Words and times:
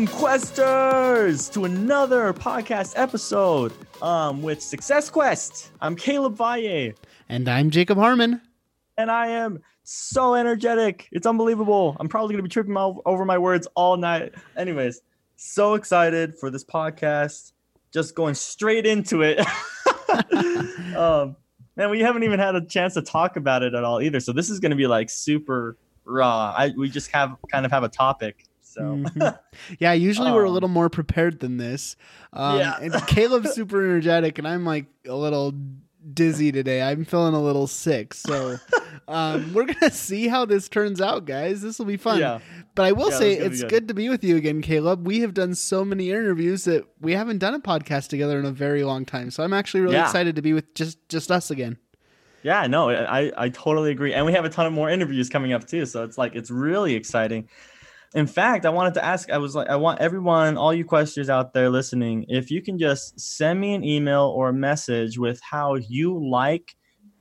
Welcome, 0.00 0.18
Questers, 0.18 1.52
to 1.52 1.66
another 1.66 2.32
podcast 2.32 2.94
episode 2.96 3.70
um, 4.00 4.40
with 4.40 4.62
Success 4.62 5.10
Quest. 5.10 5.72
I'm 5.82 5.94
Caleb 5.94 6.36
Valle. 6.36 6.92
And 7.28 7.46
I'm 7.46 7.68
Jacob 7.68 7.98
Harmon. 7.98 8.40
And 8.96 9.10
I 9.10 9.26
am 9.26 9.60
so 9.82 10.34
energetic. 10.36 11.06
It's 11.12 11.26
unbelievable. 11.26 11.98
I'm 12.00 12.08
probably 12.08 12.32
going 12.32 12.38
to 12.38 12.42
be 12.44 12.48
tripping 12.48 12.78
over 12.78 13.26
my 13.26 13.36
words 13.36 13.68
all 13.74 13.98
night. 13.98 14.32
Anyways, 14.56 15.02
so 15.36 15.74
excited 15.74 16.34
for 16.34 16.50
this 16.50 16.64
podcast. 16.64 17.52
Just 17.92 18.14
going 18.14 18.34
straight 18.34 18.86
into 18.86 19.20
it. 19.20 19.38
um, 20.96 21.36
man, 21.76 21.90
we 21.90 22.00
haven't 22.00 22.22
even 22.22 22.40
had 22.40 22.54
a 22.54 22.64
chance 22.64 22.94
to 22.94 23.02
talk 23.02 23.36
about 23.36 23.62
it 23.62 23.74
at 23.74 23.84
all 23.84 24.00
either. 24.00 24.20
So 24.20 24.32
this 24.32 24.48
is 24.48 24.60
going 24.60 24.70
to 24.70 24.78
be 24.78 24.86
like 24.86 25.10
super 25.10 25.76
raw. 26.06 26.54
I 26.56 26.72
we 26.74 26.88
just 26.88 27.10
have 27.10 27.36
kind 27.52 27.66
of 27.66 27.72
have 27.72 27.82
a 27.84 27.90
topic. 27.90 28.46
So 28.70 28.82
mm-hmm. 28.82 29.74
yeah, 29.78 29.92
usually 29.92 30.28
um, 30.28 30.34
we're 30.34 30.44
a 30.44 30.48
um, 30.48 30.54
little 30.54 30.68
more 30.68 30.88
prepared 30.88 31.40
than 31.40 31.56
this. 31.56 31.96
Um, 32.32 32.58
yeah, 32.58 32.78
and 32.80 32.94
Caleb's 33.06 33.52
super 33.54 33.82
energetic, 33.82 34.38
and 34.38 34.46
I'm 34.46 34.64
like 34.64 34.86
a 35.06 35.14
little 35.14 35.52
dizzy 36.14 36.52
today. 36.52 36.80
I'm 36.80 37.04
feeling 37.04 37.34
a 37.34 37.42
little 37.42 37.66
sick. 37.66 38.14
So 38.14 38.58
um, 39.08 39.52
we're 39.52 39.66
gonna 39.66 39.90
see 39.90 40.28
how 40.28 40.44
this 40.44 40.68
turns 40.68 41.00
out, 41.00 41.24
guys. 41.24 41.62
This 41.62 41.78
will 41.78 41.86
be 41.86 41.96
fun. 41.96 42.20
Yeah. 42.20 42.38
But 42.76 42.86
I 42.86 42.92
will 42.92 43.10
yeah, 43.10 43.18
say 43.18 43.32
it's 43.34 43.60
good. 43.62 43.70
good 43.70 43.88
to 43.88 43.94
be 43.94 44.08
with 44.08 44.22
you 44.22 44.36
again, 44.36 44.62
Caleb. 44.62 45.06
We 45.06 45.20
have 45.20 45.34
done 45.34 45.54
so 45.54 45.84
many 45.84 46.10
interviews 46.10 46.64
that 46.64 46.86
we 47.00 47.14
haven't 47.14 47.38
done 47.38 47.54
a 47.54 47.60
podcast 47.60 48.08
together 48.08 48.38
in 48.38 48.44
a 48.44 48.52
very 48.52 48.84
long 48.84 49.04
time. 49.04 49.30
So 49.30 49.42
I'm 49.42 49.52
actually 49.52 49.80
really 49.80 49.94
yeah. 49.94 50.04
excited 50.04 50.36
to 50.36 50.42
be 50.42 50.52
with 50.52 50.72
just 50.74 50.96
just 51.08 51.30
us 51.30 51.50
again. 51.50 51.76
Yeah, 52.42 52.66
no, 52.68 52.88
I 52.90 53.32
I 53.36 53.48
totally 53.48 53.90
agree. 53.90 54.14
And 54.14 54.24
we 54.24 54.32
have 54.32 54.44
a 54.44 54.48
ton 54.48 54.66
of 54.66 54.72
more 54.72 54.88
interviews 54.88 55.28
coming 55.28 55.52
up 55.52 55.66
too. 55.66 55.84
So 55.86 56.04
it's 56.04 56.16
like 56.16 56.34
it's 56.34 56.50
really 56.50 56.94
exciting. 56.94 57.48
In 58.14 58.26
fact, 58.26 58.66
I 58.66 58.70
wanted 58.70 58.94
to 58.94 59.04
ask, 59.04 59.30
I 59.30 59.38
was 59.38 59.54
like, 59.54 59.68
I 59.68 59.76
want 59.76 60.00
everyone, 60.00 60.56
all 60.56 60.74
you 60.74 60.84
Questers 60.84 61.28
out 61.28 61.54
there 61.54 61.70
listening, 61.70 62.26
if 62.28 62.50
you 62.50 62.60
can 62.60 62.76
just 62.76 63.20
send 63.20 63.60
me 63.60 63.72
an 63.72 63.84
email 63.84 64.32
or 64.34 64.48
a 64.48 64.52
message 64.52 65.16
with 65.16 65.40
how 65.40 65.76
you 65.76 66.18
like 66.28 66.74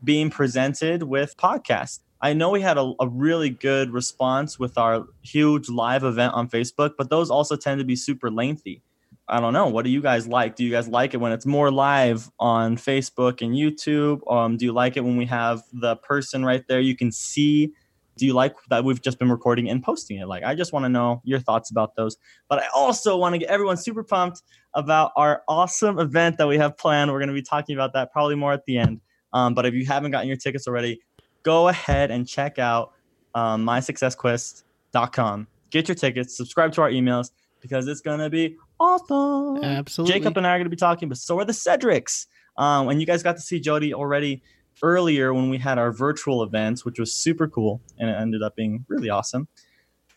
being 0.03 0.31
presented 0.31 1.03
with 1.03 1.37
podcasts. 1.37 1.99
I 2.21 2.33
know 2.33 2.49
we 2.49 2.61
had 2.61 2.77
a, 2.77 2.93
a, 2.99 3.07
really 3.07 3.49
good 3.49 3.91
response 3.91 4.59
with 4.59 4.77
our 4.77 5.05
huge 5.21 5.69
live 5.69 6.03
event 6.03 6.33
on 6.33 6.49
Facebook, 6.49 6.93
but 6.97 7.09
those 7.09 7.29
also 7.29 7.55
tend 7.55 7.79
to 7.79 7.85
be 7.85 7.95
super 7.95 8.29
lengthy. 8.29 8.81
I 9.27 9.39
don't 9.39 9.53
know. 9.53 9.67
What 9.67 9.85
do 9.85 9.91
you 9.91 10.01
guys 10.01 10.27
like? 10.27 10.55
Do 10.55 10.65
you 10.65 10.71
guys 10.71 10.87
like 10.87 11.13
it 11.13 11.17
when 11.17 11.31
it's 11.31 11.45
more 11.45 11.71
live 11.71 12.29
on 12.39 12.77
Facebook 12.77 13.41
and 13.41 13.53
YouTube? 13.53 14.19
Um, 14.29 14.57
do 14.57 14.65
you 14.65 14.73
like 14.73 14.97
it 14.97 15.01
when 15.01 15.17
we 15.17 15.27
have 15.27 15.61
the 15.71 15.95
person 15.97 16.43
right 16.43 16.67
there? 16.67 16.79
You 16.79 16.95
can 16.95 17.11
see 17.11 17.73
do 18.19 18.25
you 18.25 18.33
like 18.33 18.55
that 18.69 18.83
we've 18.83 19.01
just 19.01 19.17
been 19.17 19.31
recording 19.31 19.69
and 19.69 19.81
posting 19.81 20.17
it? 20.17 20.27
Like, 20.27 20.43
I 20.43 20.53
just 20.53 20.73
want 20.73 20.85
to 20.85 20.89
know 20.89 21.21
your 21.23 21.39
thoughts 21.39 21.71
about 21.71 21.95
those. 21.95 22.17
But 22.49 22.59
I 22.59 22.67
also 22.75 23.17
want 23.17 23.33
to 23.33 23.39
get 23.39 23.49
everyone 23.49 23.77
super 23.77 24.03
pumped 24.03 24.41
about 24.75 25.11
our 25.15 25.41
awesome 25.47 25.97
event 25.99 26.37
that 26.37 26.47
we 26.47 26.57
have 26.57 26.77
planned. 26.77 27.11
We're 27.11 27.19
going 27.19 27.29
to 27.29 27.33
be 27.33 27.41
talking 27.41 27.75
about 27.75 27.93
that 27.93 28.11
probably 28.11 28.35
more 28.35 28.53
at 28.53 28.65
the 28.65 28.77
end. 28.77 29.01
Um, 29.33 29.53
but 29.53 29.65
if 29.65 29.73
you 29.73 29.85
haven't 29.85 30.11
gotten 30.11 30.27
your 30.27 30.37
tickets 30.37 30.67
already, 30.67 31.01
go 31.43 31.69
ahead 31.69 32.11
and 32.11 32.27
check 32.27 32.59
out 32.59 32.93
um, 33.33 33.65
mysuccessquest.com. 33.65 35.47
Get 35.69 35.87
your 35.87 35.95
tickets, 35.95 36.35
subscribe 36.35 36.73
to 36.73 36.81
our 36.81 36.89
emails 36.89 37.31
because 37.61 37.87
it's 37.87 38.01
going 38.01 38.19
to 38.19 38.29
be 38.29 38.57
awesome. 38.79 39.63
Absolutely. 39.63 40.13
Jacob 40.13 40.37
and 40.37 40.45
I 40.45 40.51
are 40.51 40.57
going 40.57 40.65
to 40.65 40.69
be 40.69 40.75
talking, 40.75 41.09
but 41.09 41.17
so 41.17 41.39
are 41.39 41.45
the 41.45 41.53
Cedrics. 41.53 42.25
Um, 42.57 42.89
and 42.89 42.99
you 42.99 43.07
guys 43.07 43.23
got 43.23 43.35
to 43.37 43.41
see 43.41 43.59
Jody 43.59 43.93
already 43.93 44.41
earlier 44.81 45.33
when 45.33 45.49
we 45.49 45.57
had 45.57 45.77
our 45.77 45.91
virtual 45.91 46.43
events, 46.43 46.85
which 46.85 46.99
was 46.99 47.13
super 47.13 47.47
cool 47.47 47.81
and 47.97 48.09
it 48.09 48.13
ended 48.13 48.43
up 48.43 48.55
being 48.55 48.85
really 48.87 49.09
awesome. 49.09 49.47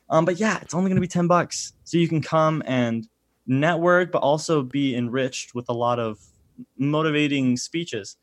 Um, 0.09 0.25
but 0.25 0.39
yeah, 0.39 0.59
it's 0.61 0.75
only 0.75 0.91
going 0.91 0.97
to 0.97 1.01
be 1.01 1.09
10 1.09 1.27
bucks. 1.27 1.73
So 1.85 1.97
you 1.97 2.09
can 2.09 2.21
come 2.21 2.63
and 2.67 3.09
network, 3.47 4.13
but 4.13 4.19
also 4.19 4.63
be 4.63 4.95
enriched 4.95 5.55
with 5.55 5.69
a 5.69 5.73
lot 5.73 5.99
of 5.99 6.21
motivating 6.77 7.57
speeches. 7.57 8.17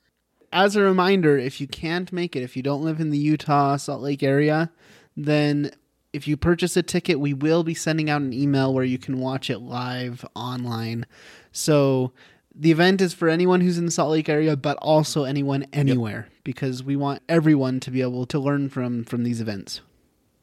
As 0.52 0.76
a 0.76 0.82
reminder, 0.82 1.38
if 1.38 1.60
you 1.62 1.68
can't 1.68 2.12
make 2.12 2.36
it, 2.36 2.44
if 2.44 2.56
you 2.56 2.64
don't 2.64 2.84
live 2.84 3.00
in 3.00 3.10
the 3.10 3.18
Utah, 3.18 3.78
Salt 3.78 4.02
Lake 4.02 4.24
area, 4.24 4.72
then 5.16 5.72
if 6.14 6.28
you 6.28 6.38
purchase 6.38 6.76
a 6.76 6.84
ticket, 6.84 7.20
we 7.20 7.34
will 7.34 7.64
be 7.64 7.76
sending 7.76 8.10
out 8.10 8.22
an 8.22 8.34
email 8.34 8.74
where 8.74 8.84
you 8.84 8.98
can 8.98 9.20
watch 9.20 9.50
it 9.50 9.60
live 9.60 10.26
online. 10.36 11.06
So 11.52 12.14
the 12.56 12.72
event 12.72 13.02
is 13.02 13.14
for 13.14 13.30
anyone 13.30 13.62
who's 13.62 13.78
in 13.78 13.86
the 13.86 13.92
Salt 13.92 14.12
Lake 14.12 14.30
area, 14.30 14.58
but 14.58 14.78
also 14.82 15.24
anyone 15.24 15.66
anywhere 15.72 16.28
yep. 16.30 16.44
because 16.44 16.84
we 16.84 16.96
want 16.96 17.22
everyone 17.30 17.80
to 17.82 17.92
be 17.92 18.02
able 18.02 18.26
to 18.28 18.40
learn 18.40 18.70
from 18.70 19.04
from 19.04 19.24
these 19.24 19.42
events. 19.42 19.82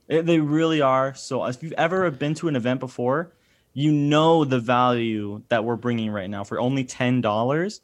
It, 0.08 0.24
they 0.26 0.38
really 0.38 0.80
are. 0.80 1.14
So 1.14 1.44
if 1.44 1.62
you've 1.62 1.72
ever 1.72 2.10
been 2.10 2.34
to 2.34 2.48
an 2.48 2.56
event 2.56 2.80
before, 2.80 3.32
you 3.72 3.92
know 3.92 4.44
the 4.44 4.60
value 4.60 5.42
that 5.48 5.64
we're 5.64 5.76
bringing 5.76 6.10
right 6.10 6.30
now 6.30 6.44
for 6.44 6.60
only 6.60 6.84
ten 6.84 7.20
dollars 7.20 7.80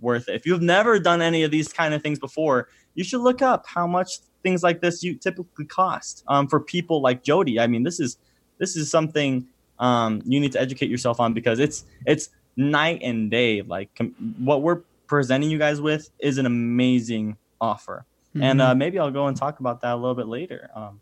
worth 0.00 0.28
it. 0.28 0.34
If 0.34 0.46
you've 0.46 0.62
never 0.62 0.98
done 0.98 1.22
any 1.22 1.42
of 1.42 1.50
these 1.50 1.68
kind 1.68 1.94
of 1.94 2.02
things 2.02 2.18
before, 2.18 2.68
you 2.94 3.04
should 3.04 3.20
look 3.20 3.42
up 3.42 3.66
how 3.66 3.86
much 3.86 4.18
things 4.42 4.62
like 4.62 4.80
this 4.80 5.02
you 5.02 5.14
typically 5.14 5.66
cost 5.66 6.24
um, 6.28 6.48
for 6.48 6.60
people 6.60 7.00
like 7.02 7.22
Jody. 7.22 7.60
I 7.60 7.66
mean, 7.66 7.82
this 7.82 8.00
is 8.00 8.18
this 8.58 8.76
is 8.76 8.90
something 8.90 9.46
um, 9.78 10.22
you 10.24 10.40
need 10.40 10.52
to 10.52 10.60
educate 10.60 10.90
yourself 10.90 11.20
on 11.20 11.34
because 11.34 11.58
it's 11.58 11.84
it's 12.06 12.30
night 12.56 13.00
and 13.02 13.30
day. 13.30 13.62
Like 13.62 13.94
com- 13.94 14.14
what 14.38 14.62
we're 14.62 14.82
presenting 15.06 15.50
you 15.50 15.58
guys 15.58 15.80
with 15.80 16.10
is 16.18 16.38
an 16.38 16.46
amazing 16.46 17.36
offer, 17.60 18.04
mm-hmm. 18.30 18.42
and 18.42 18.60
uh, 18.60 18.74
maybe 18.74 18.98
I'll 18.98 19.10
go 19.10 19.26
and 19.26 19.36
talk 19.36 19.60
about 19.60 19.80
that 19.82 19.94
a 19.94 19.96
little 19.96 20.14
bit 20.14 20.26
later. 20.26 20.70
Um, 20.74 21.00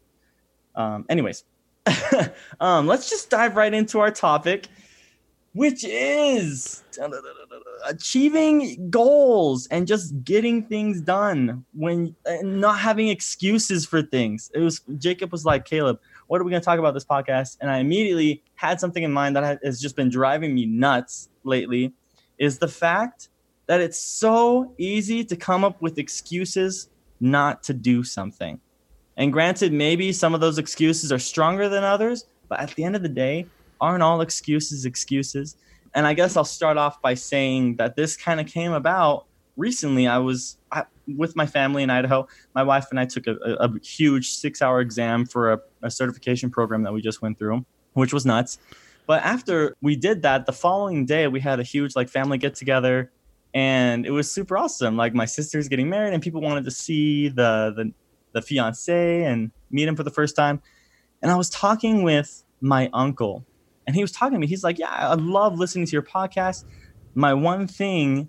um, 0.74 1.06
anyways, 1.08 1.44
um, 2.60 2.86
let's 2.86 3.08
just 3.10 3.30
dive 3.30 3.56
right 3.56 3.72
into 3.72 4.00
our 4.00 4.10
topic, 4.10 4.66
which 5.52 5.84
is 5.84 6.82
achieving 7.84 8.90
goals 8.90 9.66
and 9.68 9.86
just 9.86 10.24
getting 10.24 10.62
things 10.64 11.00
done 11.00 11.64
when 11.74 12.14
not 12.42 12.78
having 12.78 13.08
excuses 13.08 13.86
for 13.86 14.02
things. 14.02 14.50
It 14.54 14.60
was 14.60 14.80
Jacob 14.98 15.32
was 15.32 15.44
like, 15.44 15.64
Caleb, 15.64 16.00
what 16.34 16.40
are 16.40 16.44
we 16.44 16.50
going 16.50 16.60
to 16.60 16.64
talk 16.64 16.80
about 16.80 16.94
this 16.94 17.04
podcast? 17.04 17.58
And 17.60 17.70
I 17.70 17.78
immediately 17.78 18.42
had 18.56 18.80
something 18.80 19.04
in 19.04 19.12
mind 19.12 19.36
that 19.36 19.60
has 19.62 19.80
just 19.80 19.94
been 19.94 20.08
driving 20.08 20.52
me 20.52 20.66
nuts 20.66 21.28
lately 21.44 21.92
is 22.38 22.58
the 22.58 22.66
fact 22.66 23.28
that 23.66 23.80
it's 23.80 24.00
so 24.00 24.74
easy 24.76 25.24
to 25.26 25.36
come 25.36 25.62
up 25.62 25.80
with 25.80 25.96
excuses 25.96 26.88
not 27.20 27.62
to 27.62 27.72
do 27.72 28.02
something. 28.02 28.60
And 29.16 29.32
granted, 29.32 29.72
maybe 29.72 30.12
some 30.12 30.34
of 30.34 30.40
those 30.40 30.58
excuses 30.58 31.12
are 31.12 31.20
stronger 31.20 31.68
than 31.68 31.84
others, 31.84 32.24
but 32.48 32.58
at 32.58 32.70
the 32.70 32.82
end 32.82 32.96
of 32.96 33.02
the 33.02 33.08
day, 33.08 33.46
aren't 33.80 34.02
all 34.02 34.20
excuses 34.20 34.84
excuses? 34.84 35.56
And 35.94 36.04
I 36.04 36.14
guess 36.14 36.36
I'll 36.36 36.44
start 36.44 36.76
off 36.76 37.00
by 37.00 37.14
saying 37.14 37.76
that 37.76 37.94
this 37.94 38.16
kind 38.16 38.40
of 38.40 38.48
came 38.48 38.72
about 38.72 39.26
recently. 39.56 40.08
I 40.08 40.18
was 40.18 40.58
I, 40.72 40.82
with 41.06 41.36
my 41.36 41.46
family 41.46 41.82
in 41.82 41.90
Idaho. 41.90 42.26
My 42.54 42.62
wife 42.62 42.86
and 42.90 42.98
I 42.98 43.04
took 43.04 43.26
a, 43.26 43.36
a, 43.44 43.68
a 43.68 43.78
huge 43.80 44.30
six 44.30 44.62
hour 44.62 44.80
exam 44.80 45.26
for 45.26 45.52
a, 45.52 45.60
a 45.82 45.90
certification 45.90 46.50
program 46.50 46.82
that 46.84 46.92
we 46.92 47.02
just 47.02 47.22
went 47.22 47.38
through, 47.38 47.64
which 47.92 48.12
was 48.12 48.24
nuts. 48.24 48.58
But 49.06 49.22
after 49.22 49.76
we 49.82 49.96
did 49.96 50.22
that, 50.22 50.46
the 50.46 50.52
following 50.52 51.04
day 51.04 51.28
we 51.28 51.40
had 51.40 51.60
a 51.60 51.62
huge 51.62 51.94
like 51.94 52.08
family 52.08 52.38
get 52.38 52.54
together 52.54 53.10
and 53.52 54.06
it 54.06 54.10
was 54.10 54.30
super 54.30 54.56
awesome. 54.56 54.96
Like 54.96 55.14
my 55.14 55.26
sister's 55.26 55.68
getting 55.68 55.88
married 55.88 56.14
and 56.14 56.22
people 56.22 56.40
wanted 56.40 56.64
to 56.64 56.70
see 56.70 57.28
the 57.28 57.72
the 57.76 57.92
the 58.32 58.42
fiance 58.42 59.22
and 59.24 59.52
meet 59.70 59.86
him 59.86 59.94
for 59.94 60.02
the 60.02 60.10
first 60.10 60.34
time. 60.34 60.60
And 61.22 61.30
I 61.30 61.36
was 61.36 61.48
talking 61.50 62.02
with 62.02 62.42
my 62.60 62.90
uncle 62.92 63.44
and 63.86 63.94
he 63.94 64.02
was 64.02 64.10
talking 64.10 64.34
to 64.34 64.38
me. 64.38 64.46
He's 64.46 64.64
like, 64.64 64.78
"Yeah, 64.78 64.90
I 64.90 65.14
love 65.14 65.58
listening 65.58 65.86
to 65.86 65.92
your 65.92 66.02
podcast. 66.02 66.64
My 67.14 67.34
one 67.34 67.66
thing 67.66 68.28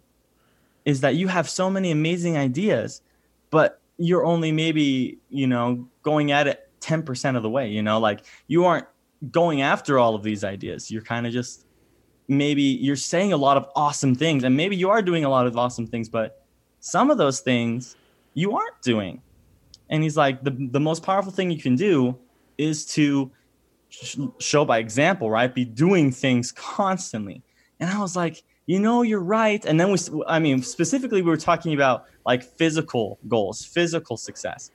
is 0.85 1.01
that 1.01 1.15
you 1.15 1.27
have 1.27 1.49
so 1.49 1.69
many 1.69 1.91
amazing 1.91 2.37
ideas, 2.37 3.01
but 3.49 3.81
you're 3.97 4.25
only 4.25 4.51
maybe, 4.51 5.19
you 5.29 5.47
know, 5.47 5.87
going 6.03 6.31
at 6.31 6.47
it 6.47 6.69
10% 6.81 7.35
of 7.35 7.43
the 7.43 7.49
way, 7.49 7.69
you 7.69 7.81
know, 7.81 7.99
like 7.99 8.21
you 8.47 8.65
aren't 8.65 8.85
going 9.31 9.61
after 9.61 9.97
all 9.97 10.15
of 10.15 10.23
these 10.23 10.43
ideas. 10.43 10.91
You're 10.91 11.01
kind 11.01 11.25
of 11.25 11.33
just 11.33 11.65
maybe 12.27 12.61
you're 12.61 12.95
saying 12.95 13.33
a 13.33 13.37
lot 13.37 13.57
of 13.57 13.67
awesome 13.75 14.15
things 14.15 14.43
and 14.43 14.55
maybe 14.55 14.75
you 14.75 14.89
are 14.89 15.01
doing 15.01 15.25
a 15.25 15.29
lot 15.29 15.47
of 15.47 15.57
awesome 15.57 15.87
things, 15.87 16.09
but 16.09 16.45
some 16.79 17.09
of 17.09 17.17
those 17.17 17.39
things 17.39 17.95
you 18.33 18.55
aren't 18.55 18.81
doing. 18.81 19.21
And 19.89 20.03
he's 20.03 20.17
like, 20.17 20.43
the, 20.43 20.51
the 20.71 20.79
most 20.79 21.03
powerful 21.03 21.31
thing 21.31 21.49
you 21.51 21.61
can 21.61 21.75
do 21.75 22.17
is 22.57 22.85
to 22.87 23.31
sh- 23.89 24.17
show 24.39 24.65
by 24.65 24.79
example, 24.79 25.29
right? 25.29 25.53
Be 25.53 25.65
doing 25.65 26.11
things 26.11 26.51
constantly. 26.51 27.41
And 27.79 27.89
I 27.89 27.99
was 27.99 28.15
like, 28.15 28.43
you 28.65 28.79
know, 28.79 29.01
you're 29.03 29.19
right. 29.19 29.63
And 29.65 29.79
then 29.79 29.91
we, 29.91 29.97
I 30.27 30.39
mean, 30.39 30.61
specifically, 30.63 31.21
we 31.21 31.29
were 31.29 31.37
talking 31.37 31.73
about 31.73 32.05
like 32.25 32.43
physical 32.43 33.19
goals, 33.27 33.63
physical 33.63 34.17
success. 34.17 34.71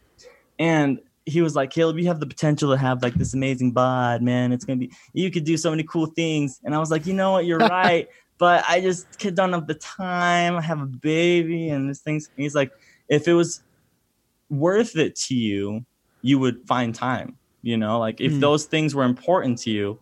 And 0.58 1.00
he 1.26 1.42
was 1.42 1.56
like, 1.56 1.70
Caleb, 1.70 1.98
you 1.98 2.06
have 2.06 2.20
the 2.20 2.26
potential 2.26 2.70
to 2.70 2.78
have 2.78 3.02
like 3.02 3.14
this 3.14 3.34
amazing 3.34 3.72
bod, 3.72 4.22
man. 4.22 4.52
It's 4.52 4.64
gonna 4.64 4.78
be 4.78 4.92
you 5.12 5.30
could 5.30 5.44
do 5.44 5.56
so 5.56 5.70
many 5.70 5.82
cool 5.82 6.06
things. 6.06 6.60
And 6.64 6.74
I 6.74 6.78
was 6.78 6.90
like, 6.90 7.06
you 7.06 7.14
know 7.14 7.32
what, 7.32 7.46
you're 7.46 7.58
right. 7.58 8.08
But 8.38 8.64
I 8.68 8.80
just 8.80 9.18
don't 9.18 9.52
have 9.52 9.66
the 9.66 9.74
time. 9.74 10.56
I 10.56 10.62
have 10.62 10.80
a 10.80 10.86
baby 10.86 11.68
and 11.68 11.88
these 11.88 12.00
things. 12.00 12.30
And 12.34 12.42
he's 12.42 12.54
like, 12.54 12.72
if 13.08 13.28
it 13.28 13.34
was 13.34 13.62
worth 14.48 14.96
it 14.96 15.14
to 15.16 15.34
you, 15.34 15.84
you 16.22 16.38
would 16.38 16.66
find 16.66 16.94
time. 16.94 17.36
You 17.62 17.76
know, 17.76 17.98
like 17.98 18.20
if 18.20 18.32
mm. 18.32 18.40
those 18.40 18.64
things 18.64 18.94
were 18.94 19.04
important 19.04 19.58
to 19.58 19.70
you, 19.70 19.98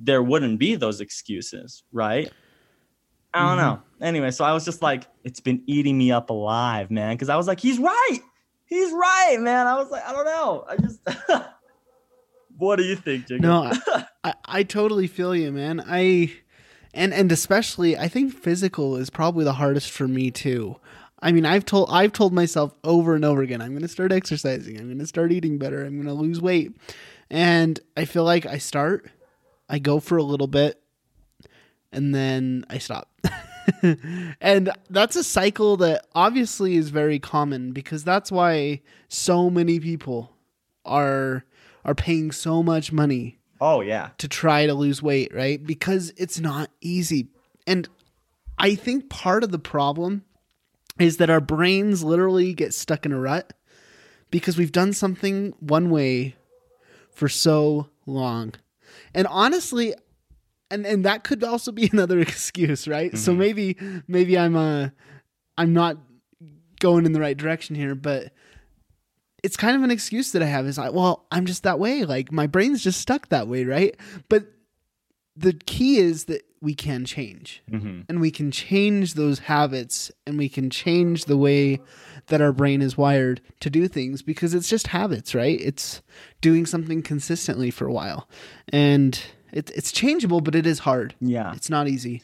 there 0.00 0.22
wouldn't 0.22 0.60
be 0.60 0.76
those 0.76 1.00
excuses, 1.00 1.82
right? 1.92 2.30
I 3.32 3.40
don't 3.40 3.58
mm-hmm. 3.58 3.80
know. 4.00 4.06
Anyway, 4.06 4.30
so 4.30 4.44
I 4.44 4.52
was 4.52 4.64
just 4.64 4.82
like, 4.82 5.06
it's 5.24 5.40
been 5.40 5.62
eating 5.66 5.96
me 5.96 6.10
up 6.10 6.30
alive, 6.30 6.90
man. 6.90 7.16
Cause 7.18 7.28
I 7.28 7.36
was 7.36 7.46
like, 7.46 7.60
he's 7.60 7.78
right. 7.78 8.18
He's 8.66 8.92
right, 8.92 9.36
man. 9.40 9.66
I 9.66 9.74
was 9.76 9.90
like, 9.90 10.04
I 10.04 10.12
don't 10.12 10.24
know. 10.24 10.64
I 10.68 10.76
just 10.76 11.00
what 12.60 12.76
do 12.76 12.84
you 12.84 12.96
think, 12.96 13.26
Jacob? 13.26 13.42
No, 13.42 13.72
I, 14.24 14.34
I 14.44 14.62
totally 14.62 15.06
feel 15.06 15.34
you, 15.34 15.50
man. 15.50 15.82
I 15.84 16.32
and 16.94 17.12
and 17.12 17.32
especially 17.32 17.96
I 17.96 18.08
think 18.08 18.32
physical 18.32 18.96
is 18.96 19.10
probably 19.10 19.44
the 19.44 19.54
hardest 19.54 19.90
for 19.90 20.06
me 20.06 20.30
too. 20.30 20.76
I 21.22 21.32
mean, 21.32 21.44
I've 21.44 21.64
told 21.64 21.88
I've 21.90 22.12
told 22.12 22.32
myself 22.32 22.74
over 22.84 23.14
and 23.14 23.24
over 23.24 23.42
again, 23.42 23.60
I'm 23.60 23.70
going 23.70 23.82
to 23.82 23.88
start 23.88 24.12
exercising. 24.12 24.78
I'm 24.78 24.86
going 24.86 24.98
to 24.98 25.06
start 25.06 25.32
eating 25.32 25.58
better. 25.58 25.84
I'm 25.84 25.94
going 25.94 26.06
to 26.06 26.14
lose 26.14 26.40
weight. 26.40 26.76
And 27.28 27.78
I 27.96 28.04
feel 28.04 28.24
like 28.24 28.46
I 28.46 28.58
start, 28.58 29.10
I 29.68 29.78
go 29.78 30.00
for 30.00 30.16
a 30.16 30.22
little 30.22 30.46
bit, 30.46 30.79
and 31.92 32.14
then 32.14 32.64
I 32.68 32.78
stop. 32.78 33.08
and 34.40 34.70
that's 34.88 35.16
a 35.16 35.24
cycle 35.24 35.76
that 35.78 36.06
obviously 36.14 36.76
is 36.76 36.90
very 36.90 37.18
common 37.18 37.72
because 37.72 38.04
that's 38.04 38.32
why 38.32 38.80
so 39.08 39.50
many 39.50 39.80
people 39.80 40.32
are 40.84 41.44
are 41.84 41.94
paying 41.94 42.30
so 42.30 42.62
much 42.62 42.92
money 42.92 43.38
oh 43.60 43.80
yeah. 43.80 44.10
to 44.18 44.28
try 44.28 44.66
to 44.66 44.74
lose 44.74 45.02
weight 45.02 45.32
right? 45.34 45.64
Because 45.64 46.12
it's 46.16 46.40
not 46.40 46.70
easy. 46.80 47.28
And 47.66 47.88
i 48.58 48.74
think 48.74 49.08
part 49.08 49.42
of 49.42 49.50
the 49.50 49.58
problem 49.58 50.22
is 50.98 51.16
that 51.16 51.30
our 51.30 51.40
brains 51.40 52.04
literally 52.04 52.52
get 52.52 52.74
stuck 52.74 53.06
in 53.06 53.12
a 53.12 53.18
rut 53.18 53.52
because 54.30 54.58
we've 54.58 54.72
done 54.72 54.92
something 54.92 55.54
one 55.60 55.88
way 55.88 56.36
for 57.10 57.28
so 57.28 57.88
long. 58.06 58.52
And 59.14 59.26
honestly 59.28 59.94
and 60.70 60.86
and 60.86 61.04
that 61.04 61.24
could 61.24 61.42
also 61.44 61.72
be 61.72 61.88
another 61.92 62.18
excuse, 62.18 62.86
right? 62.88 63.12
Mm-hmm. 63.12 63.18
So 63.18 63.34
maybe 63.34 63.76
maybe 64.06 64.38
I'm 64.38 64.56
uh 64.56 64.88
I'm 65.58 65.72
not 65.72 65.98
going 66.80 67.04
in 67.04 67.12
the 67.12 67.20
right 67.20 67.36
direction 67.36 67.76
here, 67.76 67.94
but 67.94 68.32
it's 69.42 69.56
kind 69.56 69.76
of 69.76 69.82
an 69.82 69.90
excuse 69.90 70.32
that 70.32 70.42
I 70.42 70.46
have 70.46 70.66
is 70.66 70.78
like, 70.78 70.92
well, 70.92 71.26
I'm 71.30 71.46
just 71.46 71.62
that 71.62 71.78
way. 71.78 72.04
Like 72.04 72.32
my 72.32 72.46
brain's 72.46 72.82
just 72.82 73.00
stuck 73.00 73.28
that 73.28 73.48
way, 73.48 73.64
right? 73.64 73.96
But 74.28 74.44
the 75.36 75.54
key 75.54 75.98
is 75.98 76.24
that 76.24 76.42
we 76.60 76.74
can 76.74 77.06
change 77.06 77.62
mm-hmm. 77.70 78.02
and 78.08 78.20
we 78.20 78.30
can 78.30 78.50
change 78.50 79.14
those 79.14 79.40
habits 79.40 80.10
and 80.26 80.36
we 80.36 80.48
can 80.48 80.68
change 80.68 81.24
the 81.24 81.36
way 81.36 81.80
that 82.26 82.42
our 82.42 82.52
brain 82.52 82.82
is 82.82 82.98
wired 82.98 83.40
to 83.60 83.70
do 83.70 83.88
things 83.88 84.20
because 84.20 84.52
it's 84.52 84.68
just 84.68 84.88
habits, 84.88 85.34
right? 85.34 85.58
It's 85.60 86.02
doing 86.42 86.66
something 86.66 87.02
consistently 87.02 87.70
for 87.70 87.86
a 87.86 87.92
while. 87.92 88.28
And 88.68 89.20
it's 89.52 89.70
it's 89.72 89.92
changeable, 89.92 90.40
but 90.40 90.54
it 90.54 90.66
is 90.66 90.80
hard. 90.80 91.14
Yeah, 91.20 91.52
it's 91.54 91.70
not 91.70 91.88
easy. 91.88 92.22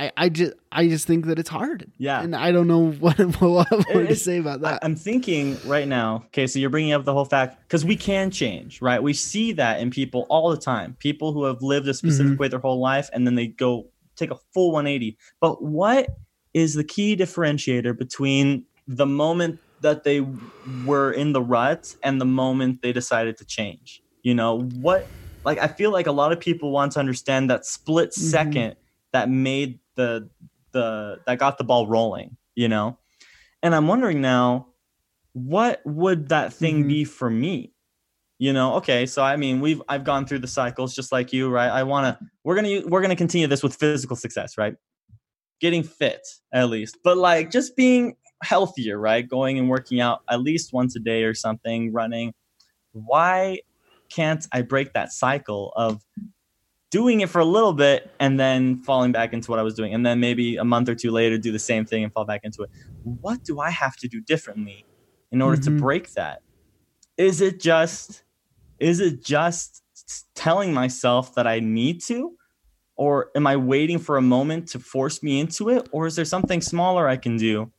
I, 0.00 0.12
I 0.16 0.28
just 0.30 0.54
I 0.72 0.88
just 0.88 1.06
think 1.06 1.26
that 1.26 1.38
it's 1.38 1.50
hard. 1.50 1.90
Yeah, 1.98 2.22
and 2.22 2.34
I 2.34 2.52
don't 2.52 2.66
know 2.66 2.90
what 3.00 3.18
what, 3.18 3.70
what 3.70 4.08
to 4.08 4.16
say 4.16 4.38
about 4.38 4.62
that. 4.62 4.80
I'm 4.82 4.96
thinking 4.96 5.58
right 5.66 5.86
now. 5.86 6.24
Okay, 6.28 6.46
so 6.46 6.58
you're 6.58 6.70
bringing 6.70 6.92
up 6.92 7.04
the 7.04 7.12
whole 7.12 7.26
fact 7.26 7.58
because 7.68 7.84
we 7.84 7.96
can 7.96 8.30
change, 8.30 8.80
right? 8.80 9.02
We 9.02 9.12
see 9.12 9.52
that 9.52 9.80
in 9.80 9.90
people 9.90 10.26
all 10.30 10.50
the 10.50 10.56
time. 10.56 10.96
People 10.98 11.34
who 11.34 11.44
have 11.44 11.62
lived 11.62 11.86
a 11.86 11.94
specific 11.94 12.32
mm-hmm. 12.32 12.40
way 12.40 12.48
their 12.48 12.60
whole 12.60 12.80
life, 12.80 13.10
and 13.12 13.26
then 13.26 13.34
they 13.34 13.48
go 13.48 13.88
take 14.16 14.30
a 14.30 14.38
full 14.54 14.72
180. 14.72 15.18
But 15.38 15.62
what 15.62 16.08
is 16.54 16.74
the 16.74 16.84
key 16.84 17.16
differentiator 17.16 17.96
between 17.96 18.64
the 18.88 19.06
moment 19.06 19.60
that 19.82 20.04
they 20.04 20.26
were 20.84 21.12
in 21.12 21.32
the 21.32 21.42
rut 21.42 21.94
and 22.02 22.20
the 22.20 22.26
moment 22.26 22.80
they 22.80 22.92
decided 22.92 23.36
to 23.38 23.44
change? 23.44 24.02
You 24.22 24.34
know 24.34 24.62
what? 24.62 25.06
Like 25.44 25.58
I 25.58 25.68
feel 25.68 25.90
like 25.90 26.06
a 26.06 26.12
lot 26.12 26.32
of 26.32 26.40
people 26.40 26.70
want 26.70 26.92
to 26.92 27.00
understand 27.00 27.50
that 27.50 27.64
split 27.64 28.10
2nd 28.10 28.52
mm-hmm. 28.52 28.78
that 29.12 29.30
made 29.30 29.78
the 29.94 30.28
the 30.72 31.20
that 31.26 31.38
got 31.38 31.58
the 31.58 31.64
ball 31.64 31.86
rolling, 31.86 32.36
you 32.54 32.68
know? 32.68 32.98
And 33.62 33.74
I'm 33.74 33.88
wondering 33.88 34.20
now, 34.20 34.68
what 35.32 35.80
would 35.84 36.28
that 36.30 36.52
thing 36.52 36.80
mm-hmm. 36.80 36.88
be 36.88 37.04
for 37.04 37.30
me? 37.30 37.72
You 38.38 38.54
know, 38.54 38.74
okay, 38.76 39.04
so 39.04 39.22
I 39.22 39.36
mean, 39.36 39.60
we've 39.60 39.82
I've 39.88 40.04
gone 40.04 40.26
through 40.26 40.38
the 40.38 40.48
cycles 40.48 40.94
just 40.94 41.12
like 41.12 41.32
you, 41.32 41.50
right? 41.50 41.68
I 41.68 41.82
want 41.82 42.18
to 42.18 42.26
we're 42.42 42.54
going 42.54 42.82
to 42.82 42.88
we're 42.88 43.00
going 43.00 43.10
to 43.10 43.16
continue 43.16 43.46
this 43.46 43.62
with 43.62 43.74
physical 43.74 44.16
success, 44.16 44.56
right? 44.56 44.74
Getting 45.60 45.82
fit 45.82 46.26
at 46.52 46.70
least. 46.70 46.96
But 47.04 47.18
like 47.18 47.50
just 47.50 47.76
being 47.76 48.16
healthier, 48.42 48.98
right? 48.98 49.28
Going 49.28 49.58
and 49.58 49.68
working 49.68 50.00
out 50.00 50.20
at 50.30 50.40
least 50.40 50.72
once 50.72 50.96
a 50.96 51.00
day 51.00 51.24
or 51.24 51.34
something, 51.34 51.92
running. 51.92 52.32
Why 52.92 53.60
can't 54.10 54.46
I 54.52 54.62
break 54.62 54.92
that 54.92 55.12
cycle 55.12 55.72
of 55.76 56.04
doing 56.90 57.20
it 57.20 57.30
for 57.30 57.38
a 57.38 57.44
little 57.44 57.72
bit 57.72 58.10
and 58.18 58.38
then 58.38 58.76
falling 58.76 59.12
back 59.12 59.32
into 59.32 59.50
what 59.50 59.60
I 59.60 59.62
was 59.62 59.74
doing, 59.74 59.94
and 59.94 60.04
then 60.04 60.20
maybe 60.20 60.56
a 60.56 60.64
month 60.64 60.88
or 60.88 60.94
two 60.94 61.10
later 61.10 61.38
do 61.38 61.52
the 61.52 61.58
same 61.58 61.84
thing 61.84 62.04
and 62.04 62.12
fall 62.12 62.24
back 62.24 62.40
into 62.42 62.62
it? 62.62 62.70
What 63.04 63.44
do 63.44 63.60
I 63.60 63.70
have 63.70 63.96
to 63.98 64.08
do 64.08 64.20
differently 64.20 64.84
in 65.30 65.40
order 65.40 65.56
mm-hmm. 65.56 65.76
to 65.76 65.82
break 65.82 66.12
that? 66.14 66.42
Is 67.16 67.40
it 67.40 67.60
just 67.60 68.24
is 68.78 69.00
it 69.00 69.24
just 69.24 69.82
telling 70.34 70.72
myself 70.72 71.34
that 71.34 71.46
I 71.46 71.60
need 71.60 72.02
to? 72.04 72.36
Or 72.96 73.30
am 73.34 73.46
I 73.46 73.56
waiting 73.56 73.98
for 73.98 74.16
a 74.16 74.22
moment 74.22 74.68
to 74.68 74.78
force 74.78 75.22
me 75.22 75.40
into 75.40 75.68
it? 75.70 75.88
Or 75.92 76.06
is 76.06 76.16
there 76.16 76.24
something 76.24 76.60
smaller 76.60 77.08
I 77.08 77.16
can 77.16 77.36
do 77.36 77.72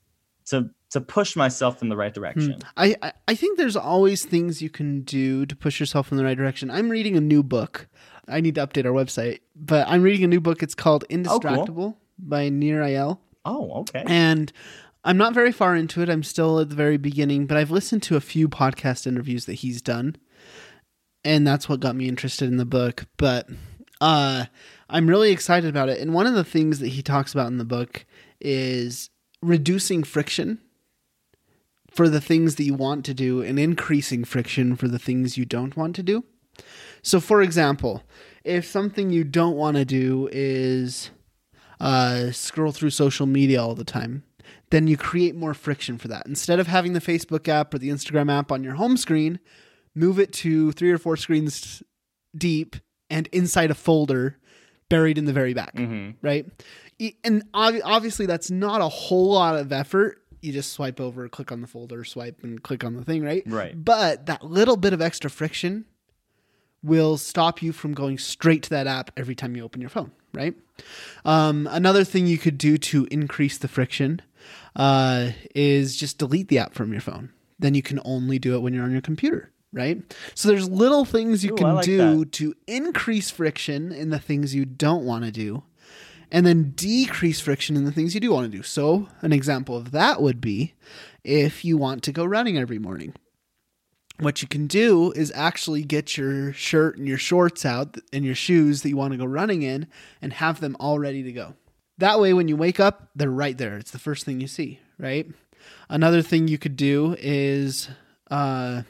to 0.46 0.70
to 0.92 1.02
push 1.02 1.36
myself 1.36 1.82
in 1.82 1.90
the 1.90 1.98
right 1.98 2.14
direction. 2.14 2.54
Hmm. 2.54 2.60
I, 2.78 3.14
I 3.28 3.36
think 3.36 3.58
there's 3.58 3.78
always 3.78 4.26
things 4.26 4.62
you 4.62 4.70
can 4.70 5.02
do 5.02 5.46
to 5.46 5.56
push 5.56 5.80
yourself 5.80 6.12
in 6.12 6.18
the 6.18 6.24
right 6.24 6.38
direction. 6.38 6.70
I'm 6.70 6.90
reading 6.90 7.16
a 7.16 7.22
new 7.22 7.44
book. 7.44 7.88
I 8.28 8.42
need 8.42 8.56
to 8.56 8.68
update 8.68 8.86
our 8.86 8.92
website, 8.92 9.40
but 9.56 9.88
I'm 9.88 10.04
reading 10.04 10.26
a 10.26 10.28
new 10.28 10.42
book. 10.42 10.62
It's 10.62 10.76
called 10.76 11.06
Indistractable 11.10 11.62
oh, 11.62 11.66
cool. 11.66 11.98
by 12.20 12.50
Nir 12.50 12.82
Eyal. 12.82 13.20
Oh, 13.46 13.82
okay. 13.82 14.04
And 14.06 14.52
I'm 15.04 15.18
not 15.18 15.34
very 15.34 15.52
far 15.52 15.76
into 15.76 16.02
it. 16.02 16.10
I'm 16.10 16.24
still 16.24 16.60
at 16.60 16.70
the 16.70 16.76
very 16.76 16.98
beginning, 16.98 17.48
but 17.48 17.58
I've 17.58 17.72
listened 17.72 18.04
to 18.04 18.18
a 18.18 18.22
few 18.22 18.48
podcast 18.48 19.08
interviews 19.08 19.46
that 19.46 19.56
he's 19.56 19.82
done. 19.82 20.18
And 21.24 21.48
that's 21.48 21.70
what 21.70 21.80
got 21.80 21.96
me 21.96 22.08
interested 22.08 22.50
in 22.50 22.58
the 22.58 22.66
book. 22.66 23.06
But 23.18 23.48
uh, 24.02 24.46
I'm 24.90 25.08
really 25.08 25.32
excited 25.32 25.70
about 25.70 25.90
it. 25.90 26.00
And 26.00 26.14
one 26.14 26.28
of 26.28 26.34
the 26.34 26.44
things 26.44 26.80
that 26.80 26.90
he 26.90 27.02
talks 27.02 27.34
about 27.34 27.48
in 27.48 27.58
the 27.58 27.66
book 27.66 28.06
is 28.42 29.10
reducing 29.42 30.04
friction 30.04 30.60
for 31.92 32.08
the 32.08 32.22
things 32.22 32.56
that 32.56 32.64
you 32.64 32.74
want 32.74 33.06
to 33.06 33.14
do 33.14 33.42
and 33.42 33.60
increasing 33.60 34.24
friction 34.24 34.76
for 34.76 34.88
the 34.88 35.00
things 35.00 35.38
you 35.38 35.46
don't 35.46 35.76
want 35.76 35.96
to 35.98 36.04
do. 36.04 36.24
So, 37.04 37.20
for 37.20 37.42
example, 37.42 38.04
if 38.44 38.66
something 38.66 39.12
you 39.12 39.24
don't 39.24 39.58
want 39.58 39.78
to 39.78 39.86
do 39.86 40.30
is 40.32 41.12
uh, 41.80 42.32
scroll 42.32 42.72
through 42.72 42.92
social 42.92 43.26
media 43.26 43.62
all 43.62 43.76
the 43.76 43.84
time, 43.84 44.24
then 44.70 44.88
you 44.88 44.96
create 44.96 45.36
more 45.36 45.54
friction 45.54 45.98
for 45.98 46.08
that. 46.08 46.26
Instead 46.26 46.60
of 46.60 46.68
having 46.68 46.94
the 46.94 47.02
Facebook 47.02 47.48
app 47.48 47.74
or 47.74 47.78
the 47.78 47.90
Instagram 47.90 48.32
app 48.32 48.52
on 48.52 48.64
your 48.64 48.76
home 48.76 48.96
screen, 48.96 49.40
move 49.94 50.20
it 50.20 50.32
to 50.32 50.72
three 50.72 50.92
or 50.92 50.98
four 50.98 51.18
screens 51.18 51.84
deep 52.36 52.78
and 53.10 53.28
inside 53.28 53.70
a 53.70 53.76
folder 53.76 54.38
buried 54.90 55.18
in 55.18 55.26
the 55.26 55.34
very 55.34 55.54
back, 55.54 55.76
mm-hmm. 55.76 56.12
right? 56.26 56.46
And 57.24 57.44
obviously, 57.54 58.26
that's 58.26 58.52
not 58.52 58.80
a 58.80 58.88
whole 58.88 59.32
lot 59.32 59.58
of 59.58 59.74
effort 59.74 60.21
you 60.42 60.52
just 60.52 60.74
swipe 60.74 61.00
over, 61.00 61.28
click 61.30 61.52
on 61.52 61.62
the 61.62 61.68
folder, 61.68 62.04
swipe, 62.04 62.44
and 62.44 62.62
click 62.62 62.84
on 62.84 62.96
the 62.96 63.04
thing, 63.04 63.24
right? 63.24 63.44
Right. 63.46 63.74
But 63.84 64.26
that 64.26 64.44
little 64.44 64.78
bit 64.78 64.94
of 64.94 65.02
extra 65.02 65.30
friction 65.30 65.86
will 66.84 67.18
stop 67.18 67.62
you 67.62 67.72
from 67.72 67.94
going 67.94 68.18
straight 68.18 68.64
to 68.64 68.70
that 68.72 68.88
app 68.88 69.12
every 69.16 69.36
time 69.36 69.56
you 69.56 69.64
open 69.64 69.82
your 69.82 69.90
phone, 69.90 70.12
right? 70.34 70.56
Um, 71.26 71.68
another 71.72 72.04
thing 72.04 72.26
you 72.26 72.38
could 72.38 72.58
do 72.58 72.78
to 72.80 73.08
increase 73.12 73.58
the 73.58 73.68
friction 73.68 74.22
uh, 74.76 75.32
is 75.54 75.96
just 75.96 76.18
delete 76.18 76.48
the 76.48 76.58
app 76.58 76.74
from 76.74 76.92
your 76.92 77.02
phone. 77.02 77.32
Then 77.60 77.76
you 77.76 77.84
can 77.84 78.00
only 78.04 78.40
do 78.40 78.56
it 78.56 78.62
when 78.62 78.74
you're 78.74 78.84
on 78.84 78.92
your 78.92 79.02
computer, 79.02 79.52
right? 79.72 80.02
So 80.34 80.50
there's 80.50 80.68
little 80.68 81.06
things 81.06 81.46
you 81.46 81.54
Ooh, 81.54 81.58
can 81.58 81.76
like 81.76 81.86
do 81.86 81.98
that. 82.20 82.32
to 82.34 82.56
increase 82.66 83.30
friction 83.30 83.92
in 83.92 84.10
the 84.10 84.20
things 84.20 84.56
you 84.56 84.66
don't 84.66 85.06
want 85.06 85.26
to 85.26 85.32
do 85.32 85.64
and 86.32 86.46
then 86.46 86.72
decrease 86.72 87.40
friction 87.40 87.76
in 87.76 87.86
the 87.86 87.92
things 87.92 88.14
you 88.14 88.22
do 88.22 88.32
want 88.32 88.50
to 88.50 88.58
do. 88.58 88.64
So, 88.64 89.10
an 89.22 89.34
example 89.34 89.76
of 89.76 89.92
that 89.92 90.22
would 90.22 90.40
be 90.40 90.74
if 91.24 91.66
you 91.66 91.78
want 91.78 92.04
to 92.04 92.12
go 92.12 92.24
running 92.24 92.58
every 92.58 92.80
morning. 92.80 93.14
What 94.20 94.42
you 94.42 94.48
can 94.48 94.68
do 94.68 95.12
is 95.12 95.32
actually 95.36 95.84
get 95.84 96.16
your 96.16 96.54
shirt 96.54 96.98
and 96.98 97.08
your 97.08 97.18
shorts 97.18 97.66
out 97.66 97.98
and 98.14 98.24
your 98.24 98.36
shoes 98.36 98.82
that 98.82 98.90
you 98.90 98.98
want 98.98 99.14
to 99.14 99.18
go 99.18 99.26
running 99.26 99.64
in 99.64 99.88
and 100.22 100.34
have 100.34 100.60
them 100.60 100.78
all 100.80 101.00
ready 101.00 101.24
to 101.24 101.32
go. 101.32 101.56
That 101.98 102.20
way, 102.20 102.34
when 102.34 102.48
you 102.48 102.56
wake 102.56 102.80
up, 102.80 103.10
they're 103.16 103.30
right 103.30 103.58
there. 103.58 103.78
It's 103.78 103.92
the 103.92 104.00
first 104.00 104.26
thing 104.26 104.40
you 104.40 104.48
see, 104.48 104.80
right? 104.98 105.28
Another 105.90 106.22
thing 106.22 106.48
you 106.48 106.58
could 106.58 106.76
do 106.76 107.16
is, 107.20 107.90
uh, 108.30 108.84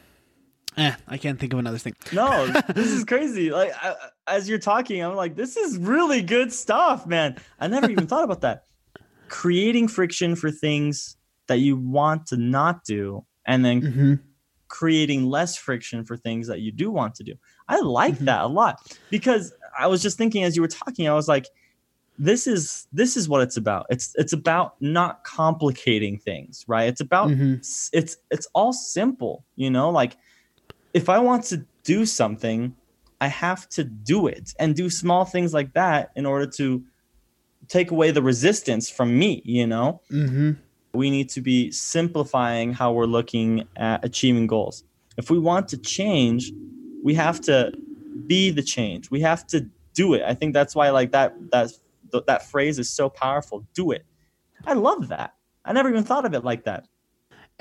Eh, 0.77 0.93
I 1.07 1.17
can't 1.17 1.39
think 1.39 1.53
of 1.53 1.59
another 1.59 1.77
thing. 1.77 1.93
No, 2.13 2.47
this 2.47 2.87
is 2.87 3.03
crazy. 3.11 3.51
Like 3.51 3.71
I, 3.81 3.95
as 4.27 4.47
you're 4.47 4.59
talking, 4.59 5.03
I'm 5.03 5.15
like, 5.15 5.35
this 5.35 5.57
is 5.57 5.77
really 5.77 6.21
good 6.21 6.53
stuff, 6.53 7.05
man. 7.05 7.37
I 7.59 7.67
never 7.67 7.89
even 7.89 8.07
thought 8.07 8.23
about 8.23 8.41
that. 8.41 8.65
Creating 9.27 9.87
friction 9.87 10.35
for 10.35 10.51
things 10.51 11.17
that 11.47 11.59
you 11.59 11.75
want 11.75 12.27
to 12.27 12.37
not 12.37 12.83
do, 12.85 13.25
and 13.45 13.65
then 13.65 13.81
mm-hmm. 13.81 14.13
creating 14.67 15.25
less 15.25 15.57
friction 15.57 16.05
for 16.05 16.15
things 16.15 16.47
that 16.47 16.61
you 16.61 16.71
do 16.71 16.91
want 16.91 17.15
to 17.15 17.23
do. 17.23 17.33
I 17.67 17.79
like 17.81 18.15
mm-hmm. 18.15 18.25
that 18.25 18.43
a 18.43 18.47
lot 18.47 18.79
because 19.09 19.53
I 19.77 19.87
was 19.87 20.01
just 20.01 20.17
thinking 20.17 20.43
as 20.43 20.55
you 20.55 20.61
were 20.61 20.67
talking, 20.67 21.07
I 21.07 21.13
was 21.13 21.27
like, 21.27 21.47
this 22.17 22.45
is 22.45 22.87
this 22.93 23.17
is 23.17 23.27
what 23.27 23.41
it's 23.41 23.57
about. 23.57 23.87
It's 23.89 24.13
it's 24.15 24.33
about 24.33 24.75
not 24.81 25.23
complicating 25.23 26.17
things, 26.17 26.63
right? 26.67 26.87
It's 26.87 27.01
about 27.01 27.29
mm-hmm. 27.29 27.55
it's 27.93 28.17
it's 28.29 28.47
all 28.53 28.73
simple, 28.73 29.43
you 29.55 29.69
know, 29.69 29.89
like 29.89 30.17
if 30.93 31.09
I 31.09 31.19
want 31.19 31.43
to 31.45 31.65
do 31.83 32.05
something, 32.05 32.75
I 33.19 33.27
have 33.27 33.69
to 33.69 33.83
do 33.83 34.27
it 34.27 34.53
and 34.59 34.75
do 34.75 34.89
small 34.89 35.25
things 35.25 35.53
like 35.53 35.73
that 35.73 36.11
in 36.15 36.25
order 36.25 36.47
to 36.57 36.83
take 37.67 37.91
away 37.91 38.11
the 38.11 38.21
resistance 38.21 38.89
from 38.89 39.17
me, 39.17 39.41
you 39.45 39.67
know? 39.67 40.01
Mm-hmm. 40.11 40.53
We 40.93 41.09
need 41.09 41.29
to 41.29 41.41
be 41.41 41.71
simplifying 41.71 42.73
how 42.73 42.91
we're 42.91 43.05
looking 43.05 43.67
at 43.77 44.03
achieving 44.03 44.47
goals. 44.47 44.83
If 45.17 45.29
we 45.29 45.39
want 45.39 45.67
to 45.69 45.77
change, 45.77 46.51
we 47.03 47.13
have 47.13 47.39
to 47.41 47.71
be 48.27 48.49
the 48.49 48.63
change. 48.63 49.09
We 49.09 49.21
have 49.21 49.47
to 49.47 49.69
do 49.93 50.13
it. 50.13 50.23
I 50.23 50.33
think 50.33 50.53
that's 50.53 50.75
why 50.75 50.89
like 50.89 51.11
that 51.11 51.33
that 51.51 51.71
that 52.27 52.49
phrase 52.49 52.79
is 52.79 52.89
so 52.89 53.09
powerful. 53.09 53.65
Do 53.73 53.91
it. 53.91 54.05
I 54.65 54.73
love 54.73 55.07
that. 55.09 55.33
I 55.63 55.73
never 55.73 55.89
even 55.89 56.03
thought 56.03 56.25
of 56.25 56.33
it 56.33 56.43
like 56.43 56.65
that. 56.65 56.87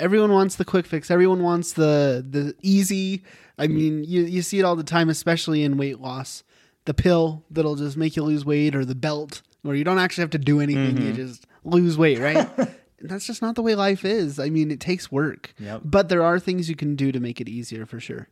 Everyone 0.01 0.33
wants 0.33 0.57
the 0.57 0.65
quick 0.65 0.87
fix. 0.87 1.11
Everyone 1.11 1.43
wants 1.43 1.75
the 1.75 2.25
the 2.29 2.55
easy. 2.63 3.23
I 3.59 3.67
mean, 3.67 4.05
you 4.05 4.23
you 4.23 4.43
see 4.43 4.59
it 4.59 4.65
all 4.65 4.77
the 4.77 4.83
time, 4.83 5.09
especially 5.09 5.63
in 5.63 5.77
weight 5.77 6.01
loss. 6.01 6.43
The 6.87 6.95
pill 6.95 7.45
that'll 7.51 7.77
just 7.77 7.97
make 7.97 8.17
you 8.17 8.23
lose 8.23 8.45
weight, 8.45 8.75
or 8.75 8.85
the 8.85 8.95
belt 8.95 9.43
where 9.63 9.77
you 9.77 9.85
don't 9.85 9.99
actually 9.99 10.23
have 10.23 10.31
to 10.31 10.39
do 10.39 10.61
anything; 10.61 10.97
mm-hmm. 10.97 11.07
you 11.09 11.13
just 11.13 11.47
lose 11.65 11.99
weight, 11.99 12.19
right? 12.19 12.49
That's 13.03 13.27
just 13.27 13.43
not 13.43 13.55
the 13.55 13.63
way 13.63 13.75
life 13.75 14.05
is. 14.05 14.39
I 14.39 14.51
mean, 14.51 14.71
it 14.71 14.81
takes 14.81 15.11
work, 15.11 15.55
yep. 15.59 15.83
but 15.85 16.09
there 16.09 16.23
are 16.23 16.39
things 16.39 16.69
you 16.69 16.77
can 16.77 16.97
do 16.97 17.13
to 17.13 17.21
make 17.21 17.41
it 17.41 17.49
easier 17.49 17.87
for 17.87 17.99
sure. 17.99 18.29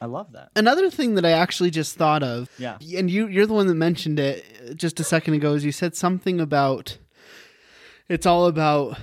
I 0.00 0.06
love 0.06 0.32
that. 0.32 0.50
Another 0.54 0.90
thing 0.90 1.14
that 1.14 1.24
I 1.24 1.30
actually 1.30 1.70
just 1.70 1.96
thought 1.96 2.22
of, 2.22 2.50
yeah, 2.58 2.78
and 2.96 3.10
you 3.10 3.26
you're 3.28 3.46
the 3.46 3.54
one 3.54 3.68
that 3.68 3.74
mentioned 3.74 4.18
it 4.18 4.74
just 4.74 5.00
a 5.00 5.04
second 5.04 5.34
ago. 5.34 5.54
Is 5.54 5.64
you 5.64 5.72
said 5.72 5.94
something 5.94 6.40
about 6.40 6.98
it's 8.08 8.26
all 8.26 8.46
about 8.46 8.98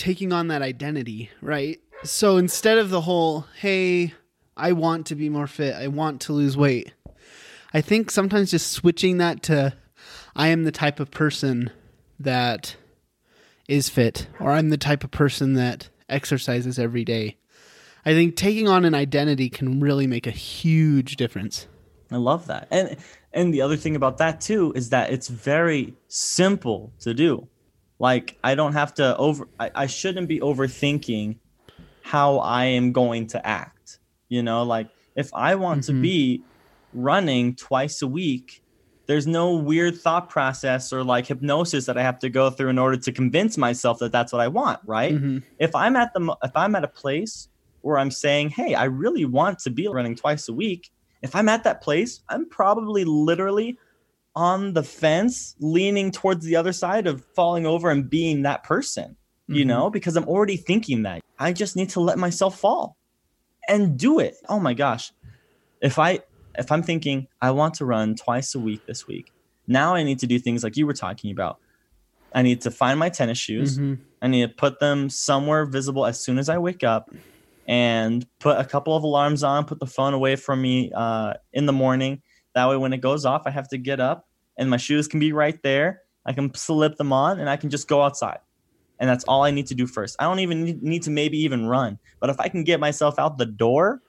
taking 0.00 0.32
on 0.32 0.48
that 0.48 0.62
identity, 0.62 1.30
right? 1.42 1.78
So 2.04 2.38
instead 2.38 2.78
of 2.78 2.88
the 2.88 3.02
whole, 3.02 3.44
hey, 3.58 4.14
I 4.56 4.72
want 4.72 5.04
to 5.06 5.14
be 5.14 5.28
more 5.28 5.46
fit, 5.46 5.74
I 5.74 5.88
want 5.88 6.22
to 6.22 6.32
lose 6.32 6.56
weight, 6.56 6.94
I 7.74 7.82
think 7.82 8.10
sometimes 8.10 8.50
just 8.50 8.72
switching 8.72 9.18
that 9.18 9.42
to, 9.44 9.74
I 10.34 10.48
am 10.48 10.64
the 10.64 10.72
type 10.72 11.00
of 11.00 11.10
person 11.10 11.70
that 12.18 12.76
is 13.68 13.90
fit, 13.90 14.26
or 14.40 14.52
I'm 14.52 14.70
the 14.70 14.78
type 14.78 15.04
of 15.04 15.10
person 15.10 15.52
that 15.54 15.90
exercises 16.08 16.78
every 16.78 17.04
day. 17.04 17.36
I 18.06 18.14
think 18.14 18.36
taking 18.36 18.68
on 18.68 18.86
an 18.86 18.94
identity 18.94 19.50
can 19.50 19.80
really 19.80 20.06
make 20.06 20.26
a 20.26 20.32
huge 20.32 21.16
difference. 21.16 21.66
I 22.10 22.16
love 22.16 22.46
that. 22.46 22.68
And 22.70 22.96
and 23.32 23.52
the 23.52 23.60
other 23.60 23.76
thing 23.76 23.94
about 23.94 24.16
that 24.16 24.40
too 24.40 24.72
is 24.74 24.88
that 24.88 25.12
it's 25.12 25.28
very 25.28 25.94
simple 26.08 26.92
to 27.00 27.12
do. 27.12 27.46
Like 28.00 28.38
I 28.42 28.56
don't 28.56 28.72
have 28.72 28.94
to 28.94 29.16
over 29.16 29.46
I, 29.60 29.70
I 29.74 29.86
shouldn't 29.86 30.26
be 30.26 30.40
overthinking 30.40 31.36
how 32.02 32.38
I 32.38 32.64
am 32.64 32.92
going 32.92 33.28
to 33.28 33.46
act. 33.46 34.00
You 34.28 34.42
know, 34.42 34.64
like 34.64 34.88
if 35.14 35.32
I 35.34 35.54
want 35.54 35.82
mm-hmm. 35.82 35.96
to 35.96 36.02
be 36.02 36.42
running 36.94 37.54
twice 37.54 38.00
a 38.02 38.08
week, 38.08 38.64
there's 39.06 39.26
no 39.26 39.54
weird 39.54 39.98
thought 39.98 40.30
process 40.30 40.92
or 40.92 41.04
like 41.04 41.26
hypnosis 41.26 41.84
that 41.86 41.98
I 41.98 42.02
have 42.02 42.18
to 42.20 42.30
go 42.30 42.48
through 42.48 42.70
in 42.70 42.78
order 42.78 42.96
to 42.96 43.12
convince 43.12 43.58
myself 43.58 43.98
that 43.98 44.12
that's 44.12 44.32
what 44.32 44.40
I 44.40 44.48
want, 44.48 44.80
right? 44.86 45.14
Mm-hmm. 45.14 45.38
If 45.58 45.74
I'm 45.74 45.94
at 45.94 46.14
the 46.14 46.34
if 46.42 46.52
I'm 46.56 46.74
at 46.74 46.84
a 46.84 46.88
place 46.88 47.48
where 47.82 47.98
I'm 47.98 48.10
saying, 48.10 48.50
"Hey, 48.50 48.74
I 48.74 48.84
really 48.84 49.26
want 49.26 49.58
to 49.60 49.70
be 49.70 49.88
running 49.88 50.16
twice 50.16 50.48
a 50.48 50.54
week," 50.54 50.90
if 51.20 51.36
I'm 51.36 51.50
at 51.50 51.64
that 51.64 51.82
place, 51.82 52.22
I'm 52.30 52.48
probably 52.48 53.04
literally 53.04 53.78
on 54.40 54.72
the 54.72 54.82
fence, 54.82 55.54
leaning 55.60 56.10
towards 56.10 56.46
the 56.46 56.56
other 56.56 56.72
side 56.72 57.06
of 57.06 57.22
falling 57.36 57.66
over 57.66 57.90
and 57.90 58.08
being 58.08 58.40
that 58.40 58.64
person, 58.64 59.10
mm-hmm. 59.10 59.54
you 59.54 59.66
know, 59.66 59.90
because 59.90 60.16
I'm 60.16 60.24
already 60.24 60.56
thinking 60.56 61.02
that. 61.02 61.20
I 61.38 61.52
just 61.52 61.76
need 61.76 61.90
to 61.90 62.00
let 62.00 62.18
myself 62.18 62.58
fall 62.58 62.96
and 63.68 63.98
do 63.98 64.18
it. 64.18 64.36
Oh 64.48 64.58
my 64.58 64.72
gosh. 64.72 65.12
If 65.82 65.98
I 65.98 66.20
if 66.58 66.72
I'm 66.72 66.82
thinking 66.82 67.28
I 67.42 67.50
want 67.50 67.74
to 67.74 67.84
run 67.84 68.14
twice 68.14 68.54
a 68.54 68.58
week 68.58 68.86
this 68.86 69.06
week, 69.06 69.30
now 69.66 69.94
I 69.94 70.04
need 70.04 70.20
to 70.20 70.26
do 70.26 70.38
things 70.38 70.64
like 70.64 70.78
you 70.78 70.86
were 70.86 70.94
talking 70.94 71.30
about. 71.30 71.58
I 72.34 72.40
need 72.40 72.62
to 72.62 72.70
find 72.70 72.98
my 72.98 73.10
tennis 73.10 73.36
shoes. 73.36 73.78
Mm-hmm. 73.78 74.02
I 74.22 74.28
need 74.28 74.48
to 74.48 74.54
put 74.54 74.80
them 74.80 75.10
somewhere 75.10 75.66
visible 75.66 76.06
as 76.06 76.18
soon 76.18 76.38
as 76.38 76.48
I 76.48 76.56
wake 76.56 76.82
up 76.82 77.10
and 77.68 78.26
put 78.38 78.58
a 78.58 78.64
couple 78.64 78.96
of 78.96 79.02
alarms 79.02 79.42
on, 79.42 79.66
put 79.66 79.80
the 79.80 79.86
phone 79.86 80.14
away 80.14 80.36
from 80.36 80.62
me 80.62 80.92
uh, 80.94 81.34
in 81.52 81.66
the 81.66 81.74
morning 81.74 82.22
that 82.54 82.68
way, 82.68 82.76
when 82.76 82.92
it 82.92 83.00
goes 83.00 83.24
off, 83.24 83.42
I 83.46 83.50
have 83.50 83.68
to 83.68 83.78
get 83.78 84.00
up 84.00 84.26
and 84.60 84.70
my 84.70 84.76
shoes 84.76 85.08
can 85.08 85.18
be 85.18 85.32
right 85.32 85.60
there. 85.62 86.02
I 86.26 86.32
can 86.32 86.54
slip 86.54 86.96
them 86.96 87.12
on 87.12 87.40
and 87.40 87.48
I 87.48 87.56
can 87.56 87.70
just 87.70 87.88
go 87.88 88.02
outside. 88.02 88.38
And 89.00 89.08
that's 89.08 89.24
all 89.24 89.42
I 89.42 89.50
need 89.50 89.66
to 89.68 89.74
do 89.74 89.86
first. 89.86 90.14
I 90.20 90.24
don't 90.24 90.40
even 90.40 90.78
need 90.82 91.02
to 91.04 91.10
maybe 91.10 91.38
even 91.38 91.66
run. 91.66 91.98
But 92.20 92.28
if 92.28 92.38
I 92.38 92.48
can 92.48 92.62
get 92.62 92.78
myself 92.78 93.18
out 93.18 93.38
the 93.38 93.46
door, 93.46 94.02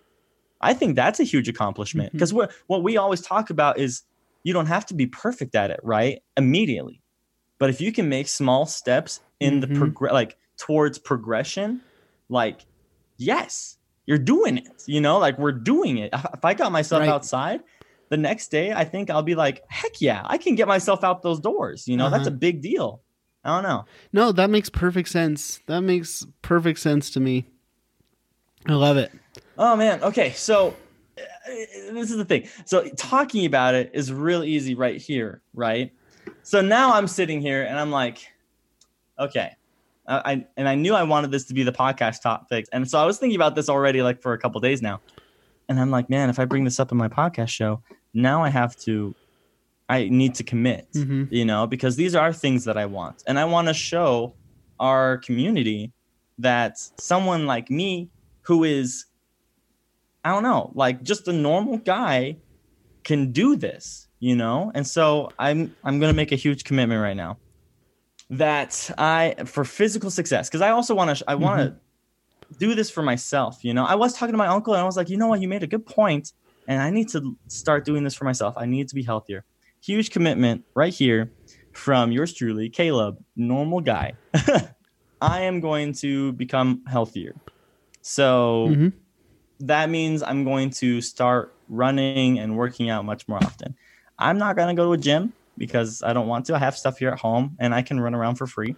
I 0.60 0.74
think 0.74 0.98
that's 0.98 1.22
a 1.22 1.24
huge 1.24 1.48
accomplishment. 1.48 2.12
Because 2.12 2.34
mm-hmm. 2.34 2.52
what 2.68 2.84
we 2.84 2.98
always 2.98 3.22
talk 3.22 3.50
about 3.50 3.80
is 3.80 4.04
you 4.44 4.52
don't 4.52 4.66
have 4.66 4.86
to 4.88 4.94
be 4.94 5.08
perfect 5.08 5.56
at 5.56 5.72
it, 5.72 5.80
right? 5.82 6.22
Immediately. 6.36 7.02
But 7.58 7.70
if 7.70 7.80
you 7.80 7.94
can 7.94 8.10
make 8.10 8.28
small 8.28 8.66
steps 8.66 9.22
in 9.40 9.62
mm-hmm. 9.62 9.74
the 9.74 9.80
progress, 9.80 10.14
like 10.14 10.38
towards 10.58 11.00
progression, 11.00 11.80
like, 12.28 12.66
yes, 13.16 13.78
you're 14.06 14.18
doing 14.18 14.58
it. 14.58 14.84
You 14.88 15.00
know, 15.00 15.20
like 15.20 15.40
we're 15.40 15.54
doing 15.54 16.00
it. 16.00 16.10
If 16.14 16.44
I 16.44 16.54
got 16.54 16.74
myself 16.74 17.00
right. 17.00 17.10
outside, 17.10 17.62
the 18.12 18.18
next 18.18 18.50
day 18.52 18.74
I 18.74 18.84
think 18.84 19.10
I'll 19.10 19.24
be 19.24 19.36
like, 19.36 19.64
heck 19.70 20.02
yeah, 20.02 20.22
I 20.26 20.38
can 20.38 20.56
get 20.56 20.68
myself 20.68 21.02
out 21.04 21.24
those 21.24 21.40
doors. 21.40 21.88
You 21.88 21.96
know, 21.96 22.08
uh-huh. 22.08 22.18
that's 22.18 22.28
a 22.28 22.32
big 22.32 22.62
deal. 22.62 23.02
I 23.46 23.56
don't 23.56 23.64
know. 23.64 23.86
No, 24.12 24.34
that 24.34 24.50
makes 24.50 24.70
perfect 24.70 25.08
sense. 25.08 25.62
That 25.66 25.82
makes 25.82 26.28
perfect 26.42 26.80
sense 26.80 27.10
to 27.12 27.22
me. 27.22 27.48
I 28.68 28.74
love 28.74 28.98
it. 28.98 29.14
Oh 29.58 29.78
man. 29.78 30.04
Okay, 30.04 30.34
so 30.34 30.76
uh, 31.18 31.22
this 31.94 32.12
is 32.12 32.18
the 32.18 32.26
thing. 32.26 32.48
So 32.66 32.88
talking 32.98 33.46
about 33.46 33.76
it 33.76 33.90
is 33.94 34.12
real 34.12 34.44
easy 34.44 34.76
right 34.76 35.02
here, 35.02 35.42
right? 35.54 35.92
So 36.44 36.60
now 36.60 36.94
I'm 36.94 37.08
sitting 37.08 37.40
here 37.40 37.64
and 37.64 37.80
I'm 37.80 37.92
like, 37.92 38.28
okay, 39.18 39.56
I 40.06 40.46
and 40.58 40.68
I 40.68 40.76
knew 40.76 40.94
I 40.96 41.04
wanted 41.04 41.32
this 41.32 41.46
to 41.46 41.54
be 41.54 41.64
the 41.64 41.72
podcast 41.72 42.22
topic, 42.22 42.66
and 42.74 42.90
so 42.90 43.00
I 43.00 43.06
was 43.06 43.18
thinking 43.18 43.38
about 43.38 43.56
this 43.56 43.70
already, 43.70 44.02
like 44.02 44.22
for 44.22 44.34
a 44.34 44.38
couple 44.38 44.60
days 44.60 44.82
now. 44.82 45.00
And 45.72 45.80
I'm 45.80 45.92
like, 45.92 46.10
man, 46.10 46.30
if 46.30 46.40
I 46.40 46.46
bring 46.46 46.64
this 46.64 46.80
up 46.80 46.92
in 46.92 46.98
my 46.98 47.08
podcast 47.08 47.50
show, 47.50 47.82
now 48.14 48.44
I 48.44 48.50
have 48.50 48.76
to 48.78 49.16
I 49.90 50.08
need 50.08 50.36
to 50.36 50.44
commit, 50.44 50.88
mm-hmm. 50.94 51.26
you 51.30 51.44
know, 51.44 51.68
because 51.68 51.98
these 51.98 52.16
are 52.16 52.32
things 52.32 52.64
that 52.64 52.78
I 52.78 52.86
want. 52.86 53.24
And 53.28 53.38
I 53.38 53.44
want 53.46 53.68
to 53.68 53.74
show 53.74 54.36
our 54.80 55.18
community 55.18 55.92
that 56.38 56.78
someone 56.98 57.46
like 57.46 57.70
me 57.70 58.10
who 58.42 58.64
is 58.64 59.06
I 60.24 60.30
don't 60.30 60.44
know, 60.44 60.72
like 60.76 61.04
just 61.04 61.28
a 61.28 61.34
normal 61.34 61.78
guy 61.78 62.38
can 63.04 63.32
do 63.32 63.56
this, 63.56 64.08
you 64.20 64.36
know? 64.36 64.72
And 64.76 64.88
so 64.88 65.32
I'm 65.40 65.76
I'm 65.84 66.00
going 66.00 66.12
to 66.12 66.16
make 66.16 66.32
a 66.32 66.36
huge 66.38 66.64
commitment 66.64 67.02
right 67.02 67.18
now 67.18 67.38
that 68.30 68.90
I 68.98 69.36
for 69.46 69.66
physical 69.66 70.10
success 70.10 70.48
because 70.48 70.62
I 70.62 70.70
also 70.70 70.96
want 70.96 71.18
to 71.18 71.24
I 71.28 71.36
want 71.36 71.60
to 71.60 71.68
mm-hmm. 71.68 71.78
Do 72.58 72.76
this 72.76 72.90
for 72.90 73.02
myself, 73.02 73.64
you 73.64 73.74
know. 73.74 73.86
I 73.86 73.96
was 73.96 74.14
talking 74.14 74.34
to 74.34 74.38
my 74.38 74.48
uncle 74.48 74.74
and 74.74 74.82
I 74.82 74.86
was 74.86 74.98
like, 74.98 75.10
"You 75.10 75.18
know 75.18 75.28
what? 75.28 75.42
You 75.42 75.48
made 75.48 75.64
a 75.64 75.68
good 75.68 75.86
point 75.86 76.34
and 76.68 76.82
I 76.82 76.90
need 76.90 77.10
to 77.10 77.38
start 77.48 77.86
doing 77.86 78.04
this 78.04 78.14
for 78.14 78.26
myself. 78.26 78.56
I 78.58 78.66
need 78.66 78.88
to 78.90 78.96
be 78.96 79.04
healthier. 79.04 79.44
Huge 79.84 80.12
commitment 80.12 80.64
right 80.76 80.94
here 80.94 81.32
from 81.74 82.12
yours 82.12 82.34
truly, 82.34 82.70
Caleb, 82.70 83.18
normal 83.36 83.82
guy. 83.82 84.14
I 85.22 85.42
am 85.42 85.60
going 85.60 85.94
to 85.96 86.34
become 86.34 86.84
healthier. 86.88 87.36
So 88.02 88.68
mm-hmm. 88.70 88.88
that 89.62 89.90
means 89.90 90.24
I'm 90.24 90.44
going 90.44 90.70
to 90.72 91.02
start 91.02 91.54
running 91.70 92.40
and 92.40 92.58
working 92.58 92.90
out 92.90 93.06
much 93.06 93.28
more 93.28 93.38
often. 93.38 93.76
I'm 94.20 94.38
not 94.38 94.56
going 94.56 94.76
to 94.76 94.80
go 94.80 94.88
to 94.88 94.94
a 94.94 94.98
gym 94.98 95.34
because 95.58 96.04
I 96.04 96.14
don't 96.14 96.28
want 96.28 96.46
to. 96.46 96.56
I 96.56 96.60
have 96.60 96.78
stuff 96.78 96.98
here 97.00 97.10
at 97.10 97.20
home 97.20 97.56
and 97.60 97.74
I 97.74 97.82
can 97.82 98.00
run 98.00 98.16
around 98.16 98.36
for 98.36 98.48
free. 98.48 98.76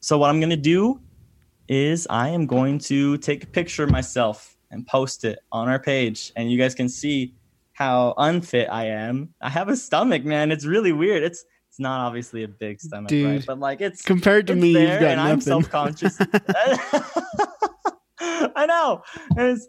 So 0.00 0.18
what 0.18 0.30
I'm 0.30 0.40
going 0.40 0.50
to 0.50 0.56
do 0.56 1.00
is 1.68 2.06
I 2.10 2.30
am 2.30 2.46
going 2.46 2.78
to 2.80 3.18
take 3.18 3.44
a 3.44 3.46
picture 3.46 3.84
of 3.84 3.90
myself 3.90 4.56
and 4.70 4.86
post 4.86 5.24
it 5.24 5.38
on 5.52 5.68
our 5.68 5.78
page 5.78 6.32
and 6.36 6.50
you 6.50 6.58
guys 6.58 6.74
can 6.74 6.88
see 6.88 7.34
how 7.72 8.12
unfit 8.18 8.68
I 8.70 8.86
am. 8.86 9.34
I 9.40 9.48
have 9.50 9.68
a 9.68 9.76
stomach, 9.76 10.24
man. 10.24 10.50
It's 10.50 10.64
really 10.64 10.92
weird. 10.92 11.22
It's 11.22 11.44
it's 11.68 11.78
not 11.78 12.00
obviously 12.00 12.42
a 12.42 12.48
big 12.48 12.80
stomach, 12.80 13.08
Dude, 13.08 13.26
right? 13.26 13.46
But 13.46 13.60
like 13.60 13.80
it's 13.80 14.02
compared 14.02 14.48
to 14.48 14.54
it's 14.54 14.62
me, 14.62 14.74
there, 14.74 14.98
and 15.06 15.16
nothing. 15.16 15.32
I'm 15.32 15.40
self-conscious. 15.40 16.18
I 18.20 18.66
know. 18.66 19.02
It's, 19.36 19.68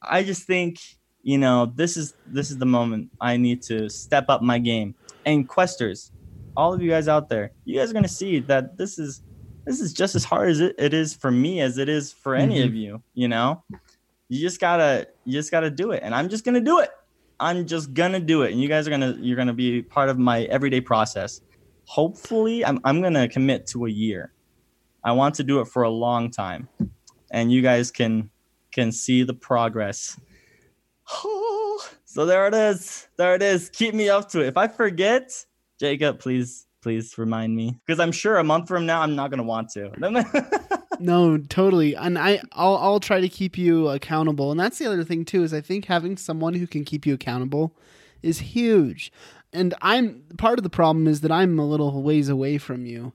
I 0.00 0.22
just 0.22 0.44
think, 0.44 0.78
you 1.22 1.36
know, 1.36 1.66
this 1.66 1.98
is 1.98 2.14
this 2.26 2.50
is 2.50 2.56
the 2.56 2.66
moment 2.66 3.10
I 3.20 3.36
need 3.36 3.60
to 3.64 3.90
step 3.90 4.26
up 4.30 4.40
my 4.40 4.58
game. 4.58 4.94
And 5.26 5.46
questers, 5.46 6.12
all 6.56 6.72
of 6.72 6.80
you 6.80 6.88
guys 6.88 7.08
out 7.08 7.28
there, 7.28 7.52
you 7.66 7.78
guys 7.78 7.90
are 7.90 7.94
gonna 7.94 8.08
see 8.08 8.38
that 8.40 8.78
this 8.78 8.98
is 8.98 9.22
this 9.68 9.80
is 9.80 9.92
just 9.92 10.14
as 10.14 10.24
hard 10.24 10.48
as 10.48 10.60
it, 10.60 10.74
it 10.78 10.94
is 10.94 11.14
for 11.14 11.30
me 11.30 11.60
as 11.60 11.78
it 11.78 11.88
is 11.88 12.12
for 12.12 12.34
any 12.34 12.56
mm-hmm. 12.56 12.68
of 12.68 12.74
you, 12.74 13.02
you 13.14 13.28
know? 13.28 13.62
you 14.30 14.40
just 14.40 14.60
gotta 14.60 15.06
you 15.24 15.32
just 15.32 15.50
gotta 15.50 15.70
do 15.70 15.92
it 15.92 16.02
and 16.02 16.14
i'm 16.14 16.28
just 16.28 16.44
gonna 16.44 16.60
do 16.60 16.80
it 16.80 16.90
I'm 17.40 17.66
just 17.66 17.94
gonna 17.94 18.20
do 18.20 18.42
it, 18.42 18.52
and 18.52 18.60
you 18.60 18.68
guys 18.68 18.86
are 18.86 18.90
gonna 18.90 19.16
you're 19.20 19.36
gonna 19.36 19.52
be 19.52 19.82
part 19.82 20.08
of 20.08 20.18
my 20.18 20.42
everyday 20.44 20.80
process. 20.80 21.40
Hopefully, 21.84 22.64
I'm 22.64 22.80
I'm 22.84 23.00
gonna 23.00 23.28
commit 23.28 23.66
to 23.68 23.86
a 23.86 23.90
year. 23.90 24.32
I 25.04 25.12
want 25.12 25.36
to 25.36 25.44
do 25.44 25.60
it 25.60 25.68
for 25.68 25.84
a 25.84 25.90
long 25.90 26.30
time, 26.30 26.68
and 27.30 27.52
you 27.52 27.62
guys 27.62 27.90
can 27.90 28.30
can 28.72 28.90
see 28.90 29.22
the 29.22 29.34
progress. 29.34 30.18
oh, 31.12 31.88
so 32.04 32.26
there 32.26 32.48
it 32.48 32.54
is. 32.54 33.06
There 33.16 33.34
it 33.34 33.42
is. 33.42 33.70
Keep 33.70 33.94
me 33.94 34.08
up 34.08 34.28
to 34.30 34.40
it. 34.40 34.48
If 34.48 34.56
I 34.56 34.66
forget, 34.66 35.44
Jacob, 35.78 36.18
please 36.18 36.66
please 36.88 37.18
remind 37.18 37.54
me 37.54 37.78
because 37.84 38.00
I'm 38.00 38.12
sure 38.12 38.38
a 38.38 38.44
month 38.44 38.66
from 38.66 38.86
now 38.86 39.02
I'm 39.02 39.14
not 39.14 39.28
gonna 39.28 39.42
want 39.42 39.68
to. 39.72 39.92
no, 40.98 41.36
totally. 41.36 41.94
And 41.94 42.18
I 42.18 42.40
I'll 42.52 42.78
I'll 42.78 42.98
try 42.98 43.20
to 43.20 43.28
keep 43.28 43.58
you 43.58 43.88
accountable. 43.88 44.50
And 44.50 44.58
that's 44.58 44.78
the 44.78 44.86
other 44.86 45.04
thing 45.04 45.26
too 45.26 45.42
is 45.42 45.52
I 45.52 45.60
think 45.60 45.84
having 45.84 46.16
someone 46.16 46.54
who 46.54 46.66
can 46.66 46.86
keep 46.86 47.04
you 47.04 47.12
accountable 47.12 47.76
is 48.22 48.38
huge. 48.38 49.12
And 49.52 49.74
I'm 49.82 50.22
part 50.38 50.58
of 50.58 50.62
the 50.62 50.70
problem 50.70 51.06
is 51.06 51.20
that 51.20 51.30
I'm 51.30 51.58
a 51.58 51.66
little 51.66 52.02
ways 52.02 52.30
away 52.30 52.56
from 52.56 52.86
you. 52.86 53.12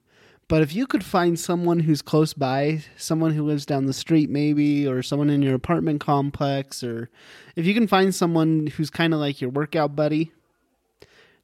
But 0.47 0.61
if 0.61 0.75
you 0.75 0.85
could 0.85 1.03
find 1.03 1.39
someone 1.39 1.79
who's 1.79 2.03
close 2.03 2.33
by, 2.33 2.83
someone 2.95 3.31
who 3.31 3.43
lives 3.43 3.65
down 3.65 3.87
the 3.87 3.93
street 3.93 4.29
maybe 4.29 4.87
or 4.87 5.01
someone 5.01 5.31
in 5.31 5.41
your 5.41 5.55
apartment 5.55 5.99
complex 5.99 6.83
or 6.83 7.09
if 7.55 7.65
you 7.65 7.73
can 7.73 7.87
find 7.87 8.13
someone 8.13 8.67
who's 8.67 8.91
kind 8.91 9.15
of 9.15 9.19
like 9.19 9.41
your 9.41 9.49
workout 9.49 9.95
buddy, 9.95 10.31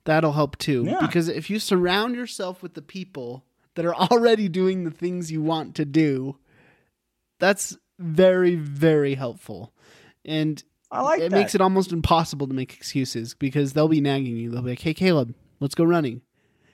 that'll 0.10 0.34
help 0.34 0.58
too. 0.58 0.86
Yeah. 0.88 1.02
Because 1.02 1.30
if 1.30 1.50
you 1.50 1.60
surround 1.60 2.16
yourself 2.16 2.64
with 2.64 2.74
the 2.74 2.82
people 2.82 3.46
that 3.76 3.86
are 3.86 3.96
already 4.12 4.50
doing 4.50 4.84
the 4.84 4.92
things 4.92 5.32
you 5.32 5.42
want 5.42 5.76
to 5.76 5.86
do, 5.86 6.38
that's 7.40 7.78
very, 8.00 8.56
very 8.56 9.14
helpful. 9.14 9.72
And 10.26 10.62
I 10.92 11.02
like 11.02 11.22
it 11.22 11.30
that. 11.30 11.38
makes 11.38 11.54
it 11.54 11.62
almost 11.62 11.92
impossible 11.92 12.48
to 12.48 12.54
make 12.54 12.74
excuses 12.74 13.36
because 13.36 13.74
they'll 13.74 13.88
be 13.88 14.02
nagging 14.02 14.36
you. 14.36 14.50
They'll 14.50 14.64
be 14.64 14.72
like, 14.72 14.82
"Hey, 14.82 14.96
Caleb, 14.96 15.36
let's 15.60 15.76
go 15.76 15.84
running." 15.84 16.22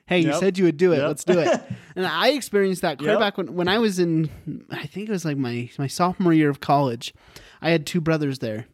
Hey, 0.08 0.20
yep. 0.20 0.34
you 0.34 0.40
said 0.40 0.58
you 0.58 0.66
would 0.66 0.78
do 0.78 0.94
it. 0.94 0.98
Yep. 0.98 1.08
Let's 1.08 1.24
do 1.24 1.40
it. 1.40 1.62
and 1.96 2.06
I 2.06 2.30
experienced 2.30 2.84
that 2.84 3.00
clear 3.00 3.12
yep. 3.12 3.20
back 3.20 3.38
when, 3.38 3.54
when 3.56 3.68
I 3.68 3.80
was 3.80 4.00
in, 4.00 4.30
I 4.72 4.86
think 4.86 5.10
it 5.10 5.12
was 5.12 5.26
like 5.26 5.38
my 5.38 5.70
my 5.78 5.88
sophomore 5.88 6.34
year 6.34 6.50
of 6.50 6.62
college. 6.62 7.14
I 7.62 7.72
had 7.72 7.86
two 7.86 8.00
brothers 8.00 8.40
there, 8.40 8.68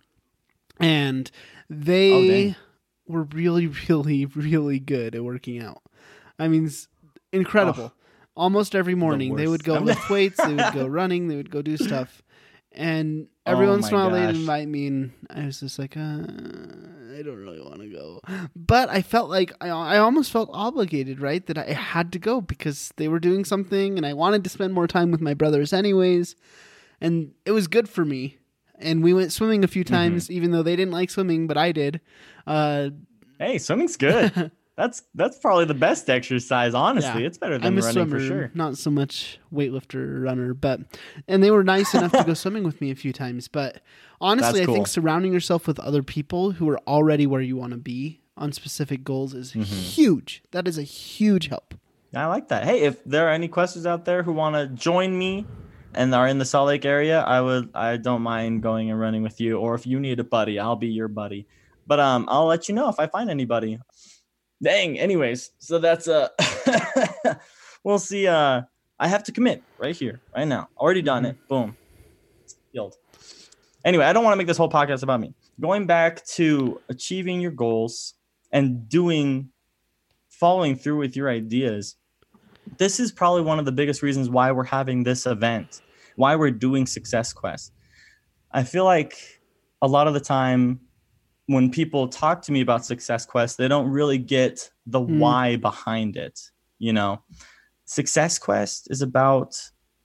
and 0.80 1.32
they 1.70 2.51
oh, 2.51 2.56
were 3.12 3.24
really, 3.24 3.68
really, 3.89 4.25
really 4.25 4.80
good 4.80 5.15
at 5.15 5.24
working 5.24 5.62
out. 5.62 5.82
I 6.39 6.48
mean, 6.48 6.70
incredible. 7.32 7.94
Oh 7.96 8.01
almost 8.36 8.75
every 8.75 8.96
morning. 8.96 9.36
The 9.36 9.44
they 9.44 9.48
would 9.48 9.63
go 9.63 9.75
lift 9.75 10.10
weights, 10.10 10.38
they 10.38 10.53
would 10.53 10.74
go 10.74 10.88
running, 10.88 11.27
they 11.27 11.36
would 11.36 11.51
go 11.51 11.62
do 11.62 11.77
stuff. 11.77 12.22
And 12.72 13.27
every 13.46 13.68
oh 13.68 13.72
once 13.72 13.89
in 13.89 13.94
a 13.94 13.98
while 13.98 14.12
they'd 14.12 14.30
invite 14.30 14.68
me 14.68 14.88
and 14.88 15.12
I 15.30 15.46
was 15.46 15.60
just 15.60 15.77
like, 15.77 15.98
uh, 15.98 16.00
I 16.00 17.24
don't 17.24 17.38
really 17.38 17.62
want 17.62 17.82
to 17.82 17.89
go. 17.89 18.22
But 18.56 18.89
I 18.89 19.01
felt 19.01 19.30
like 19.30 19.51
I, 19.62 19.70
I 19.70 19.98
almost 19.98 20.32
felt 20.32 20.50
obligated, 20.53 21.20
right? 21.20 21.46
That 21.46 21.58
I 21.58 21.74
had 21.74 22.12
to 22.13 22.20
go 22.20 22.41
because 22.41 22.91
they 22.98 23.08
were 23.08 23.20
doing 23.20 23.46
something 23.46 23.98
and 23.98 24.06
I 24.06 24.13
wanted 24.13 24.44
to 24.46 24.50
spend 24.50 24.74
more 24.74 24.88
time 24.88 25.12
with 25.12 25.22
my 25.22 25.34
brothers 25.34 25.74
anyways. 25.74 26.36
And 27.00 27.34
it 27.46 27.51
was 27.51 27.68
good 27.68 27.89
for 27.89 28.06
me. 28.06 28.38
And 28.82 29.04
we 29.04 29.14
went 29.14 29.32
swimming 29.32 29.64
a 29.64 29.68
few 29.68 29.84
mm-hmm. 29.84 29.94
times, 29.94 30.26
mm-hmm. 30.26 30.34
even 30.34 30.52
though 30.52 30.64
they 30.64 30.76
didn't 30.76 30.94
like 30.94 31.10
swimming, 31.10 31.48
but 31.48 31.58
I 31.58 31.72
did. 31.72 32.02
Uh, 32.48 32.90
hey, 33.40 33.58
swimming's 33.58 33.98
good. 33.98 34.52
That's 34.78 35.04
that's 35.14 35.38
probably 35.38 35.66
the 35.66 35.76
best 35.76 36.10
exercise. 36.10 36.74
Honestly, 36.74 37.22
yeah. 37.22 37.28
it's 37.28 37.38
better 37.38 37.58
than 37.58 37.68
I'm 37.68 37.78
a 37.78 37.82
running 37.82 37.94
swimmer, 37.94 38.20
for 38.20 38.26
sure. 38.26 38.52
Not 38.56 38.78
so 38.78 38.90
much 38.90 39.38
weightlifter 39.54 40.24
runner, 40.24 40.54
but 40.54 40.80
and 41.28 41.44
they 41.44 41.52
were 41.52 41.64
nice 41.64 41.94
enough 41.94 42.14
to 42.14 42.24
go 42.24 42.34
swimming 42.34 42.64
with 42.64 42.79
me 42.79 42.90
a 42.90 42.96
few 42.96 43.12
times. 43.12 43.48
But 43.48 43.82
honestly, 44.22 44.66
cool. 44.66 44.74
I 44.74 44.77
think 44.77 44.88
surrounding 44.88 45.34
yourself 45.34 45.68
with 45.68 45.77
other 45.82 46.01
people 46.01 46.51
who 46.51 46.70
are 46.70 46.79
already 46.88 47.27
where 47.27 47.42
you 47.42 47.58
want 47.58 47.72
to 47.74 47.77
be 47.77 48.22
on 48.38 48.53
specific 48.53 49.03
goals 49.03 49.34
is 49.34 49.51
mm-hmm. 49.51 49.64
huge. 49.64 50.42
That 50.51 50.68
is 50.68 50.77
a 50.77 50.84
huge 50.84 51.50
help. 51.50 51.75
I 52.16 52.25
like 52.25 52.48
that. 52.48 52.64
Hey, 52.64 52.82
if 52.82 53.03
there 53.03 53.27
are 53.27 53.32
any 53.32 53.48
Questers 53.48 53.86
out 53.86 54.05
there 54.05 54.24
who 54.24 54.34
want 54.34 54.55
to 54.55 54.68
join 54.68 55.18
me 55.18 55.46
and 55.94 56.14
are 56.16 56.27
in 56.27 56.38
the 56.38 56.46
Salt 56.46 56.68
Lake 56.68 56.86
area, 56.86 57.22
I 57.22 57.42
would 57.42 57.70
I 57.75 57.98
don't 57.98 58.22
mind 58.22 58.64
going 58.64 58.90
and 58.90 59.00
running 59.00 59.24
with 59.24 59.40
you. 59.42 59.58
Or 59.58 59.75
if 59.75 59.86
you 59.86 60.00
need 60.00 60.20
a 60.20 60.24
buddy, 60.24 60.60
I'll 60.60 60.75
be 60.75 60.88
your 60.88 61.08
buddy. 61.08 61.48
But 61.88 62.00
um, 62.00 62.25
I'll 62.30 62.46
let 62.46 62.70
you 62.70 62.75
know 62.75 62.90
if 62.90 63.00
I 63.00 63.08
find 63.08 63.30
anybody 63.30 63.80
dang 64.62 65.00
anyways 65.00 65.51
so 65.58 65.80
that's 65.80 66.08
uh 66.08 66.30
we'll 67.84 68.00
see 68.00 68.27
uh 68.27 68.62
i 69.00 69.08
have 69.08 69.24
to 69.24 69.32
commit 69.32 69.64
right 69.80 69.96
here 69.96 70.22
right 70.36 70.48
now 70.48 70.70
already 70.77 71.01
done 71.01 71.25
it 71.25 71.36
boom 71.48 71.75
Sealed. 72.72 72.96
anyway 73.84 74.06
i 74.06 74.14
don't 74.14 74.24
want 74.24 74.34
to 74.34 74.38
make 74.38 74.48
this 74.48 74.58
whole 74.58 74.70
podcast 74.70 75.01
about 75.04 75.20
me 75.20 75.34
going 75.60 75.88
back 75.88 76.24
to 76.25 76.80
achieving 76.90 77.42
your 77.42 77.51
goals 77.51 78.14
and 78.51 78.88
doing 78.88 79.50
following 80.30 80.75
through 80.75 80.98
with 80.98 81.16
your 81.16 81.30
ideas 81.30 81.96
this 82.78 83.00
is 83.00 83.12
probably 83.12 83.42
one 83.42 83.60
of 83.60 83.66
the 83.66 83.72
biggest 83.72 84.02
reasons 84.02 84.30
why 84.30 84.52
we're 84.52 84.64
having 84.64 85.04
this 85.04 85.26
event 85.26 85.82
why 86.16 86.36
we're 86.36 86.52
doing 86.52 86.86
success 86.86 87.34
quest 87.34 87.74
i 88.52 88.64
feel 88.64 88.86
like 88.86 89.42
a 89.82 89.88
lot 89.88 90.08
of 90.08 90.14
the 90.14 90.20
time 90.20 90.80
when 91.48 91.70
people 91.70 92.08
talk 92.08 92.42
to 92.44 92.52
me 92.52 92.62
about 92.62 92.86
Success 92.86 93.26
Quest, 93.26 93.58
they 93.58 93.68
don't 93.68 93.90
really 93.90 94.18
get 94.18 94.70
the 94.86 95.00
mm. 95.00 95.20
why 95.20 95.56
behind 95.58 96.16
it. 96.16 96.40
You 96.80 96.94
know, 96.94 97.22
Success 97.86 98.40
Quest 98.40 98.88
is 98.90 99.02
about 99.02 99.60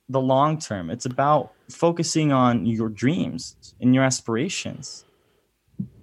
the 0.09 0.21
long 0.21 0.59
term. 0.59 0.90
It's 0.90 1.07
about 1.07 1.53
focusing 1.71 2.33
on 2.33 2.66
your 2.66 2.88
dreams 2.88 3.75
and 3.81 3.95
your 3.95 4.05
aspirations. 4.05 5.05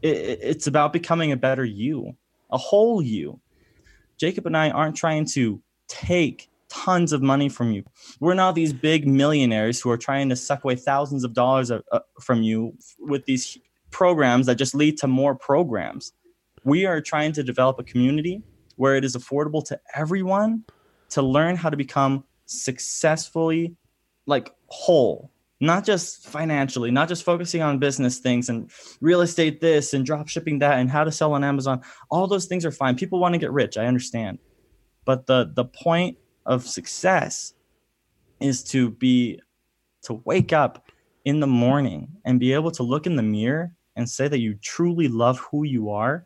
It, 0.01 0.39
it's 0.41 0.67
about 0.67 0.93
becoming 0.93 1.31
a 1.31 1.37
better 1.37 1.65
you, 1.65 2.15
a 2.51 2.57
whole 2.57 3.01
you. 3.01 3.39
Jacob 4.17 4.45
and 4.45 4.55
I 4.55 4.69
aren't 4.69 4.95
trying 4.95 5.25
to 5.33 5.61
take 5.87 6.49
tons 6.69 7.13
of 7.13 7.21
money 7.21 7.49
from 7.49 7.71
you. 7.71 7.83
We're 8.19 8.33
not 8.33 8.55
these 8.55 8.73
big 8.73 9.07
millionaires 9.07 9.79
who 9.79 9.91
are 9.91 9.97
trying 9.97 10.29
to 10.29 10.35
suck 10.35 10.63
away 10.63 10.75
thousands 10.75 11.23
of 11.23 11.33
dollars 11.33 11.71
uh, 11.71 11.79
from 12.19 12.41
you 12.41 12.75
with 12.99 13.25
these 13.25 13.57
programs 13.91 14.47
that 14.47 14.55
just 14.55 14.73
lead 14.73 14.97
to 14.97 15.07
more 15.07 15.35
programs. 15.35 16.13
We 16.63 16.85
are 16.85 16.99
trying 16.99 17.33
to 17.33 17.43
develop 17.43 17.79
a 17.79 17.83
community 17.83 18.41
where 18.75 18.95
it 18.95 19.05
is 19.05 19.15
affordable 19.15 19.63
to 19.65 19.79
everyone 19.95 20.63
to 21.09 21.21
learn 21.21 21.55
how 21.55 21.69
to 21.69 21.77
become 21.77 22.23
successfully 22.45 23.75
like 24.25 24.53
whole 24.67 25.31
not 25.59 25.85
just 25.85 26.27
financially 26.27 26.91
not 26.91 27.07
just 27.07 27.23
focusing 27.23 27.61
on 27.61 27.79
business 27.79 28.19
things 28.19 28.49
and 28.49 28.69
real 28.99 29.21
estate 29.21 29.61
this 29.61 29.93
and 29.93 30.05
drop 30.05 30.27
shipping 30.27 30.59
that 30.59 30.79
and 30.79 30.89
how 30.89 31.03
to 31.03 31.11
sell 31.11 31.33
on 31.33 31.43
amazon 31.43 31.81
all 32.09 32.27
those 32.27 32.45
things 32.45 32.65
are 32.65 32.71
fine 32.71 32.95
people 32.95 33.19
want 33.19 33.33
to 33.33 33.39
get 33.39 33.51
rich 33.51 33.77
i 33.77 33.85
understand 33.85 34.37
but 35.05 35.27
the 35.27 35.51
the 35.53 35.65
point 35.65 36.17
of 36.45 36.65
success 36.67 37.53
is 38.39 38.63
to 38.63 38.89
be 38.91 39.39
to 40.03 40.21
wake 40.25 40.51
up 40.51 40.89
in 41.25 41.39
the 41.39 41.47
morning 41.47 42.09
and 42.25 42.39
be 42.39 42.53
able 42.53 42.71
to 42.71 42.83
look 42.83 43.05
in 43.05 43.15
the 43.15 43.23
mirror 43.23 43.73
and 43.95 44.09
say 44.09 44.27
that 44.27 44.39
you 44.39 44.55
truly 44.55 45.07
love 45.07 45.39
who 45.39 45.63
you 45.63 45.89
are, 45.89 46.25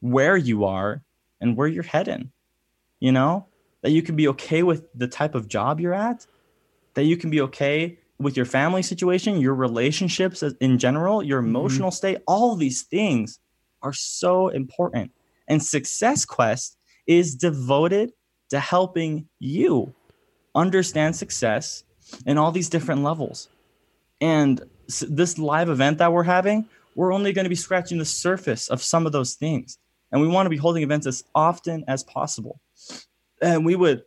where 0.00 0.36
you 0.36 0.64
are, 0.64 1.02
and 1.40 1.56
where 1.56 1.68
you're 1.68 1.82
heading. 1.82 2.30
You 3.00 3.12
know, 3.12 3.46
that 3.82 3.90
you 3.90 4.02
can 4.02 4.16
be 4.16 4.28
okay 4.28 4.62
with 4.62 4.86
the 4.94 5.08
type 5.08 5.34
of 5.34 5.48
job 5.48 5.80
you're 5.80 5.94
at, 5.94 6.26
that 6.94 7.04
you 7.04 7.16
can 7.16 7.30
be 7.30 7.40
okay 7.42 7.98
with 8.18 8.36
your 8.36 8.46
family 8.46 8.82
situation, 8.82 9.40
your 9.40 9.54
relationships 9.54 10.42
in 10.60 10.78
general, 10.78 11.22
your 11.22 11.40
mm-hmm. 11.40 11.48
emotional 11.48 11.90
mm-hmm. 11.90 11.96
state, 11.96 12.18
all 12.26 12.54
these 12.54 12.82
things 12.82 13.40
are 13.82 13.92
so 13.92 14.48
important. 14.48 15.10
And 15.48 15.62
Success 15.62 16.24
Quest 16.24 16.76
is 17.06 17.34
devoted 17.34 18.12
to 18.50 18.60
helping 18.60 19.28
you 19.38 19.94
understand 20.54 21.16
success 21.16 21.84
in 22.26 22.38
all 22.38 22.52
these 22.52 22.68
different 22.68 23.02
levels. 23.02 23.48
And 24.20 24.60
this 25.00 25.38
live 25.38 25.68
event 25.68 25.98
that 25.98 26.12
we're 26.12 26.22
having, 26.22 26.68
we're 26.94 27.12
only 27.12 27.32
going 27.32 27.44
to 27.44 27.50
be 27.50 27.54
scratching 27.54 27.98
the 27.98 28.04
surface 28.04 28.68
of 28.68 28.82
some 28.82 29.06
of 29.06 29.12
those 29.12 29.34
things. 29.34 29.78
And 30.10 30.20
we 30.20 30.28
want 30.28 30.46
to 30.46 30.50
be 30.50 30.56
holding 30.56 30.82
events 30.82 31.06
as 31.06 31.24
often 31.34 31.84
as 31.88 32.02
possible. 32.04 32.60
And 33.40 33.64
we 33.64 33.74
would 33.74 34.02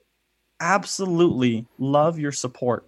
absolutely 0.59 1.65
love 1.79 2.19
your 2.19 2.31
support. 2.31 2.87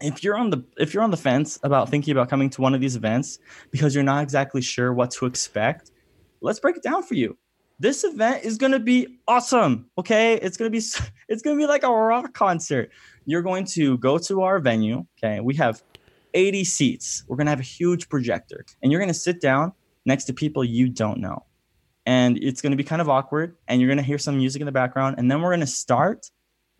If 0.00 0.24
you're 0.24 0.36
on 0.36 0.50
the 0.50 0.64
if 0.76 0.92
you're 0.92 1.04
on 1.04 1.12
the 1.12 1.16
fence 1.16 1.58
about 1.62 1.88
thinking 1.88 2.12
about 2.12 2.28
coming 2.28 2.50
to 2.50 2.60
one 2.60 2.74
of 2.74 2.80
these 2.80 2.96
events 2.96 3.38
because 3.70 3.94
you're 3.94 4.04
not 4.04 4.22
exactly 4.22 4.60
sure 4.60 4.92
what 4.92 5.12
to 5.12 5.26
expect, 5.26 5.92
let's 6.40 6.60
break 6.60 6.76
it 6.76 6.82
down 6.82 7.02
for 7.04 7.14
you. 7.14 7.38
This 7.80 8.04
event 8.04 8.44
is 8.44 8.56
going 8.56 8.72
to 8.72 8.78
be 8.78 9.18
awesome, 9.26 9.90
okay? 9.98 10.34
It's 10.34 10.56
going 10.56 10.70
to 10.70 10.78
be 10.78 10.84
it's 11.28 11.42
going 11.42 11.56
to 11.56 11.60
be 11.60 11.66
like 11.66 11.82
a 11.82 11.90
rock 11.90 12.32
concert. 12.32 12.90
You're 13.26 13.42
going 13.42 13.64
to 13.66 13.98
go 13.98 14.18
to 14.18 14.42
our 14.42 14.60
venue, 14.60 15.04
okay? 15.18 15.40
We 15.40 15.54
have 15.56 15.82
80 16.34 16.64
seats. 16.64 17.24
We're 17.26 17.36
going 17.36 17.46
to 17.46 17.50
have 17.50 17.60
a 17.60 17.64
huge 17.64 18.08
projector, 18.08 18.64
and 18.82 18.92
you're 18.92 19.00
going 19.00 19.08
to 19.08 19.14
sit 19.14 19.40
down 19.40 19.72
next 20.04 20.24
to 20.24 20.32
people 20.32 20.64
you 20.64 20.88
don't 20.88 21.18
know. 21.18 21.44
And 22.06 22.36
it's 22.38 22.60
going 22.60 22.72
to 22.72 22.76
be 22.76 22.84
kind 22.84 23.00
of 23.00 23.08
awkward, 23.08 23.56
and 23.66 23.80
you're 23.80 23.88
going 23.88 23.98
to 23.98 24.04
hear 24.04 24.18
some 24.18 24.36
music 24.36 24.60
in 24.60 24.66
the 24.66 24.72
background, 24.72 25.16
and 25.18 25.30
then 25.30 25.40
we're 25.40 25.50
going 25.50 25.60
to 25.60 25.66
start. 25.66 26.30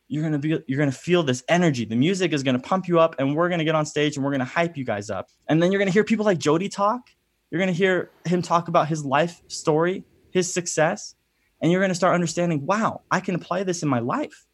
You're 0.07 0.23
going 0.23 0.35
to 0.35 0.39
be 0.39 0.63
you're 0.69 0.79
going 0.79 0.91
to 0.91 0.97
feel 0.97 1.23
this 1.23 1.43
energy. 1.49 1.87
The 1.87 1.97
music 1.97 2.33
is 2.35 2.43
going 2.43 2.57
to 2.57 2.63
pump 2.63 2.87
you 2.87 3.01
up, 3.01 3.17
and 3.19 3.35
we're 3.35 3.49
going 3.49 3.59
to 3.59 3.65
get 3.65 3.75
on 3.75 3.87
stage 3.87 4.17
and 4.17 4.25
we're 4.25 4.33
going 4.33 4.41
to 4.41 4.45
hype 4.45 4.77
you 4.77 4.85
guys 4.85 5.09
up. 5.09 5.29
And 5.49 5.63
then 5.63 5.73
you're 5.73 5.79
going 5.79 5.89
to 5.89 5.93
hear 5.93 6.05
people 6.05 6.27
like 6.27 6.39
Jody 6.39 6.69
talk. 6.69 7.09
You're 7.51 7.59
going 7.59 7.73
to 7.73 7.77
hear 7.77 8.11
him 8.27 8.43
talk 8.43 8.69
about 8.69 8.87
his 8.87 9.05
life 9.05 9.41
story, 9.49 10.05
his 10.35 10.53
success, 10.53 11.15
and 11.63 11.73
you're 11.73 11.81
going 11.81 11.91
to 11.91 11.95
start 11.95 12.15
understanding, 12.15 12.67
wow, 12.67 13.01
I 13.11 13.21
can 13.21 13.35
apply 13.37 13.63
this 13.63 13.83
in 13.83 13.89
my 13.89 14.01
life. 14.01 14.45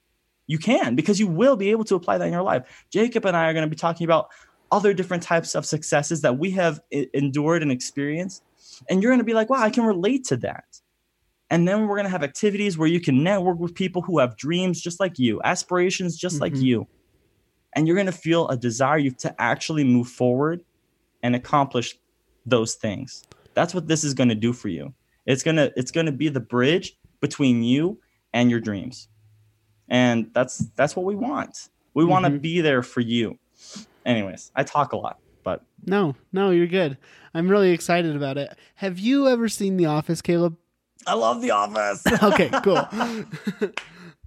You 0.47 0.59
can 0.59 0.95
because 0.95 1.19
you 1.19 1.27
will 1.27 1.57
be 1.57 1.71
able 1.71 1.85
to 1.85 1.95
apply 1.95 2.19
that 2.19 2.27
in 2.27 2.33
your 2.33 2.43
life. 2.43 2.85
Jacob 2.93 3.25
and 3.25 3.37
I 3.37 3.49
are 3.49 3.53
going 3.53 3.64
to 3.64 3.71
be 3.71 3.77
talking 3.77 4.05
about 4.05 4.29
other 4.71 4.93
different 4.93 5.23
types 5.23 5.55
of 5.55 5.64
successes 5.64 6.21
that 6.21 6.38
we 6.38 6.51
have 6.53 6.81
endured 6.90 7.62
and 7.62 7.73
experienced. 7.73 8.45
And 8.88 9.03
you're 9.03 9.11
going 9.11 9.21
to 9.21 9.25
be 9.25 9.35
like, 9.35 9.49
wow, 9.49 9.61
I 9.61 9.71
can 9.71 9.85
relate 9.85 10.25
to 10.27 10.37
that. 10.38 10.81
And 11.51 11.66
then 11.66 11.87
we're 11.87 11.97
going 11.97 12.05
to 12.05 12.11
have 12.11 12.23
activities 12.23 12.77
where 12.77 12.88
you 12.88 13.01
can 13.01 13.25
network 13.25 13.59
with 13.59 13.75
people 13.75 14.03
who 14.03 14.19
have 14.19 14.37
dreams 14.37 14.81
just 14.81 15.01
like 15.01 15.19
you, 15.19 15.40
aspirations 15.43 16.16
just 16.16 16.37
mm-hmm. 16.37 16.43
like 16.43 16.57
you. 16.57 16.87
And 17.75 17.87
you're 17.87 17.97
going 17.97 18.07
to 18.07 18.12
feel 18.12 18.49
a 18.49 18.57
desire 18.57 19.11
to 19.11 19.35
actually 19.40 19.85
move 19.85 20.09
forward 20.09 20.61
and 21.23 21.35
accomplish 21.35 21.97
those 22.45 22.75
things. 22.75 23.25
That's 23.55 23.75
what 23.75 23.88
this 23.88 24.05
is 24.05 24.14
going 24.14 24.29
to 24.29 24.35
do 24.35 24.53
for 24.53 24.69
you. 24.69 24.95
It's 25.31 25.43
going 25.43 25.57
to 25.57 25.73
it's 25.77 25.93
to 25.93 26.12
be 26.12 26.29
the 26.29 26.40
bridge 26.40 26.97
between 27.21 27.62
you 27.62 28.01
and 28.33 28.51
your 28.51 28.61
dreams. 28.61 29.09
And 29.88 30.31
that's 30.33 30.59
that's 30.77 30.97
what 30.97 31.05
we 31.07 31.14
want. 31.14 31.69
We 31.95 32.03
mm-hmm. 32.03 32.11
want 32.11 32.25
to 32.27 32.31
be 32.31 32.61
there 32.61 32.83
for 32.83 33.01
you. 33.01 33.38
Anyways, 34.05 34.51
I 34.57 34.64
talk 34.64 34.93
a 34.93 34.97
lot, 34.97 35.19
but 35.45 35.62
No, 35.87 36.16
no, 36.33 36.51
you're 36.51 36.66
good. 36.66 36.99
I'm 37.35 37.49
really 37.49 37.71
excited 37.71 38.16
about 38.16 38.38
it. 38.38 38.57
Have 38.77 38.99
you 38.99 39.29
ever 39.29 39.49
seen 39.49 39.77
The 39.77 39.87
Office, 39.87 40.21
Caleb? 40.21 40.57
I 41.07 41.14
love 41.14 41.43
The 41.43 41.53
Office. 41.53 42.05
okay, 42.23 42.51
cool. 42.64 42.88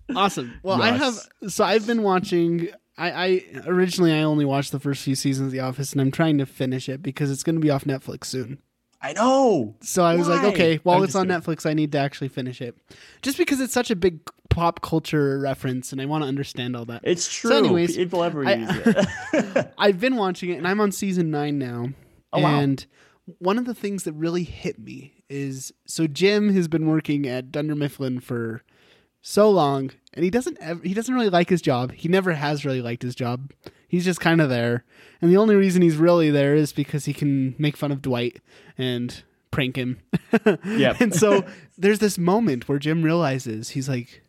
awesome. 0.16 0.60
Well, 0.64 0.80
yes. 0.80 0.88
I 0.88 0.98
have 0.98 1.52
so 1.52 1.64
I've 1.66 1.88
been 1.88 2.04
watching 2.04 2.70
I, 2.98 3.12
I 3.12 3.44
originally 3.66 4.14
I 4.14 4.24
only 4.24 4.46
watched 4.46 4.72
the 4.72 4.80
first 4.80 5.04
few 5.04 5.16
seasons 5.16 5.48
of 5.48 5.52
The 5.52 5.60
Office 5.60 5.92
and 5.92 6.00
I'm 6.00 6.12
trying 6.12 6.38
to 6.38 6.46
finish 6.46 6.88
it 6.88 7.02
because 7.02 7.30
it's 7.30 7.44
going 7.44 7.56
to 7.56 7.62
be 7.62 7.70
off 7.70 7.84
Netflix 7.84 8.26
soon. 8.26 8.60
I 9.04 9.12
know. 9.12 9.76
So 9.82 10.04
I 10.04 10.16
was 10.16 10.30
Why? 10.30 10.36
like, 10.36 10.54
okay, 10.54 10.80
while 10.84 11.00
I'm 11.00 11.04
it's 11.04 11.14
on 11.14 11.28
kidding. 11.28 11.42
Netflix, 11.42 11.66
I 11.70 11.74
need 11.74 11.92
to 11.92 11.98
actually 11.98 12.30
finish 12.30 12.62
it, 12.62 12.78
just 13.22 13.38
because 13.38 13.60
it's 13.60 13.74
such 13.74 13.92
a 13.92 13.98
big 13.98 14.22
pop 14.50 14.82
culture 14.82 15.38
reference, 15.40 15.92
and 15.92 16.02
I 16.02 16.06
want 16.06 16.24
to 16.24 16.28
understand 16.30 16.78
all 16.78 16.86
that. 16.86 17.02
It's 17.04 17.32
true. 17.32 17.52
So 17.52 17.58
anyways, 17.58 17.98
people 17.98 18.24
ever 18.24 18.44
use 18.44 18.70
it. 18.86 19.74
I've 19.78 20.00
been 20.00 20.16
watching 20.16 20.52
it, 20.52 20.58
and 20.58 20.66
I'm 20.66 20.80
on 20.80 20.94
season 20.94 21.30
nine 21.30 21.60
now. 21.60 21.90
Oh, 22.32 22.46
and 22.46 22.86
wow. 23.28 23.36
one 23.40 23.58
of 23.58 23.66
the 23.66 23.76
things 23.76 24.04
that 24.06 24.14
really 24.14 24.44
hit 24.44 24.80
me 24.80 25.24
is 25.30 25.74
so 25.86 26.08
Jim 26.08 26.54
has 26.54 26.70
been 26.70 26.88
working 26.88 27.28
at 27.28 27.52
Dunder 27.52 27.76
Mifflin 27.76 28.22
for 28.22 28.64
so 29.22 29.50
long, 29.50 29.92
and 30.14 30.24
he 30.24 30.30
doesn't 30.30 30.58
ever, 30.62 30.82
he 30.82 30.94
doesn't 30.94 31.14
really 31.14 31.30
like 31.30 31.50
his 31.50 31.62
job. 31.62 31.92
He 31.92 32.08
never 32.08 32.32
has 32.34 32.64
really 32.64 32.82
liked 32.82 33.04
his 33.04 33.16
job. 33.16 33.52
He's 33.94 34.06
just 34.06 34.20
kind 34.20 34.42
of 34.42 34.50
there. 34.50 34.84
And 35.22 35.30
the 35.30 35.38
only 35.38 35.54
reason 35.54 35.84
he's 35.84 35.98
really 35.98 36.32
there 36.32 36.56
is 36.56 36.74
because 36.74 37.06
he 37.06 37.14
can 37.14 37.54
make 37.60 37.78
fun 37.78 37.92
of 37.92 38.02
Dwight 38.02 38.42
and 38.76 39.22
prank 39.52 39.76
him. 39.76 40.00
yeah. 40.66 40.98
and 41.00 41.14
so 41.14 41.46
there's 41.78 42.00
this 42.00 42.18
moment 42.18 42.68
where 42.68 42.80
Jim 42.80 43.04
realizes 43.04 43.70
he's 43.70 43.88
like, 43.88 44.24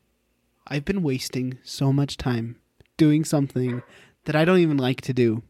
I've 0.66 0.84
been 0.84 1.02
wasting 1.02 1.56
so 1.62 1.94
much 1.94 2.18
time 2.18 2.56
doing 2.98 3.24
something 3.24 3.82
that 4.26 4.36
I 4.36 4.44
don't 4.44 4.58
even 4.58 4.76
like 4.76 5.00
to 5.00 5.14
do. 5.14 5.42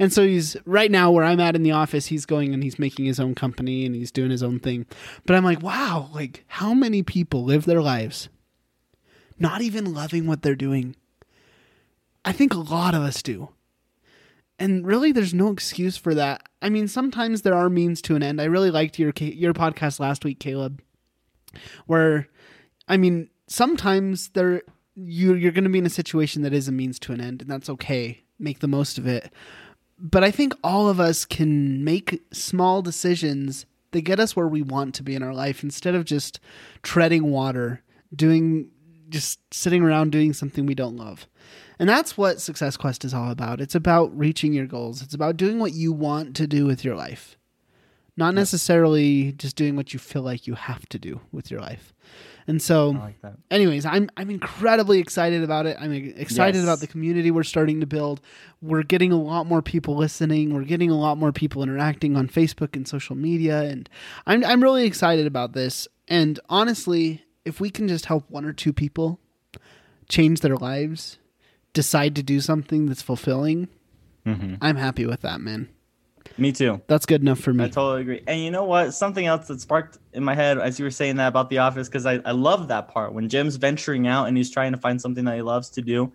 And 0.00 0.12
so 0.12 0.26
he's 0.26 0.56
right 0.64 0.90
now 0.90 1.12
where 1.12 1.24
I'm 1.24 1.38
at 1.38 1.54
in 1.54 1.62
the 1.62 1.70
office, 1.70 2.06
he's 2.06 2.26
going 2.26 2.52
and 2.52 2.64
he's 2.64 2.80
making 2.80 3.04
his 3.04 3.20
own 3.20 3.36
company 3.36 3.86
and 3.86 3.94
he's 3.94 4.10
doing 4.10 4.32
his 4.32 4.42
own 4.42 4.58
thing. 4.58 4.86
But 5.24 5.36
I'm 5.36 5.44
like, 5.44 5.62
wow, 5.62 6.10
like 6.12 6.42
how 6.48 6.74
many 6.74 7.04
people 7.04 7.44
live 7.44 7.66
their 7.66 7.80
lives 7.80 8.28
not 9.38 9.62
even 9.62 9.94
loving 9.94 10.26
what 10.26 10.42
they're 10.42 10.56
doing? 10.56 10.96
I 12.24 12.32
think 12.32 12.54
a 12.54 12.58
lot 12.58 12.94
of 12.94 13.02
us 13.02 13.22
do. 13.22 13.50
And 14.58 14.86
really, 14.86 15.10
there's 15.12 15.34
no 15.34 15.50
excuse 15.50 15.96
for 15.96 16.14
that. 16.14 16.48
I 16.60 16.68
mean, 16.68 16.86
sometimes 16.86 17.42
there 17.42 17.54
are 17.54 17.68
means 17.68 18.00
to 18.02 18.14
an 18.14 18.22
end. 18.22 18.40
I 18.40 18.44
really 18.44 18.70
liked 18.70 18.98
your 18.98 19.12
your 19.16 19.54
podcast 19.54 19.98
last 19.98 20.24
week, 20.24 20.38
Caleb, 20.38 20.80
where, 21.86 22.28
I 22.86 22.96
mean, 22.96 23.28
sometimes 23.48 24.28
there 24.30 24.62
you 24.94 25.34
you're 25.34 25.52
going 25.52 25.64
to 25.64 25.70
be 25.70 25.78
in 25.78 25.86
a 25.86 25.90
situation 25.90 26.42
that 26.42 26.52
is 26.52 26.68
a 26.68 26.72
means 26.72 26.98
to 27.00 27.12
an 27.12 27.20
end, 27.20 27.42
and 27.42 27.50
that's 27.50 27.70
okay. 27.70 28.22
Make 28.38 28.60
the 28.60 28.68
most 28.68 28.98
of 28.98 29.06
it. 29.06 29.32
But 29.98 30.22
I 30.22 30.30
think 30.30 30.54
all 30.62 30.88
of 30.88 31.00
us 31.00 31.24
can 31.24 31.84
make 31.84 32.22
small 32.32 32.82
decisions 32.82 33.66
that 33.92 34.02
get 34.02 34.20
us 34.20 34.34
where 34.34 34.48
we 34.48 34.62
want 34.62 34.94
to 34.96 35.02
be 35.02 35.14
in 35.14 35.22
our 35.22 35.34
life 35.34 35.62
instead 35.62 35.94
of 35.94 36.04
just 36.04 36.40
treading 36.82 37.30
water, 37.30 37.82
doing 38.14 38.68
just 39.08 39.40
sitting 39.52 39.82
around 39.82 40.12
doing 40.12 40.32
something 40.32 40.66
we 40.66 40.74
don't 40.74 40.96
love. 40.96 41.26
And 41.82 41.88
that's 41.88 42.16
what 42.16 42.40
Success 42.40 42.76
Quest 42.76 43.04
is 43.04 43.12
all 43.12 43.32
about. 43.32 43.60
It's 43.60 43.74
about 43.74 44.16
reaching 44.16 44.52
your 44.52 44.66
goals. 44.66 45.02
It's 45.02 45.14
about 45.14 45.36
doing 45.36 45.58
what 45.58 45.72
you 45.72 45.92
want 45.92 46.36
to 46.36 46.46
do 46.46 46.64
with 46.64 46.84
your 46.84 46.94
life. 46.94 47.36
Not 48.16 48.36
necessarily 48.36 49.32
just 49.32 49.56
doing 49.56 49.74
what 49.74 49.92
you 49.92 49.98
feel 49.98 50.22
like 50.22 50.46
you 50.46 50.54
have 50.54 50.88
to 50.90 50.98
do 51.00 51.20
with 51.32 51.50
your 51.50 51.58
life. 51.58 51.92
And 52.46 52.62
so 52.62 52.90
like 52.90 53.16
anyways, 53.50 53.84
I'm 53.84 54.08
I'm 54.16 54.30
incredibly 54.30 55.00
excited 55.00 55.42
about 55.42 55.66
it. 55.66 55.76
I'm 55.80 55.92
excited 55.92 56.58
yes. 56.58 56.62
about 56.62 56.78
the 56.78 56.86
community 56.86 57.32
we're 57.32 57.42
starting 57.42 57.80
to 57.80 57.86
build. 57.86 58.20
We're 58.60 58.84
getting 58.84 59.10
a 59.10 59.20
lot 59.20 59.46
more 59.46 59.60
people 59.60 59.96
listening. 59.96 60.54
We're 60.54 60.62
getting 60.62 60.88
a 60.88 60.96
lot 60.96 61.18
more 61.18 61.32
people 61.32 61.64
interacting 61.64 62.14
on 62.16 62.28
Facebook 62.28 62.76
and 62.76 62.86
social 62.86 63.16
media 63.16 63.62
and 63.62 63.90
I'm 64.24 64.44
I'm 64.44 64.62
really 64.62 64.84
excited 64.84 65.26
about 65.26 65.52
this. 65.52 65.88
And 66.06 66.38
honestly, 66.48 67.24
if 67.44 67.58
we 67.58 67.70
can 67.70 67.88
just 67.88 68.06
help 68.06 68.30
one 68.30 68.44
or 68.44 68.52
two 68.52 68.72
people 68.72 69.18
change 70.08 70.42
their 70.42 70.56
lives 70.56 71.18
decide 71.72 72.16
to 72.16 72.22
do 72.22 72.40
something 72.40 72.86
that's 72.86 73.02
fulfilling, 73.02 73.68
mm-hmm. 74.26 74.54
I'm 74.60 74.76
happy 74.76 75.06
with 75.06 75.22
that, 75.22 75.40
man. 75.40 75.68
Me 76.38 76.52
too. 76.52 76.80
That's 76.86 77.06
good 77.06 77.20
enough 77.20 77.40
for 77.40 77.52
me. 77.52 77.64
I 77.64 77.68
totally 77.68 78.02
agree. 78.02 78.22
And 78.26 78.40
you 78.40 78.50
know 78.50 78.64
what? 78.64 78.94
Something 78.94 79.26
else 79.26 79.48
that 79.48 79.60
sparked 79.60 79.98
in 80.12 80.24
my 80.24 80.34
head 80.34 80.58
as 80.58 80.78
you 80.78 80.84
were 80.84 80.90
saying 80.90 81.16
that 81.16 81.28
about 81.28 81.50
The 81.50 81.58
Office, 81.58 81.88
because 81.88 82.06
I, 82.06 82.20
I 82.24 82.32
love 82.32 82.68
that 82.68 82.88
part 82.88 83.12
when 83.12 83.28
Jim's 83.28 83.56
venturing 83.56 84.06
out 84.06 84.28
and 84.28 84.36
he's 84.36 84.50
trying 84.50 84.72
to 84.72 84.78
find 84.78 85.00
something 85.00 85.24
that 85.24 85.34
he 85.34 85.42
loves 85.42 85.70
to 85.70 85.82
do. 85.82 86.12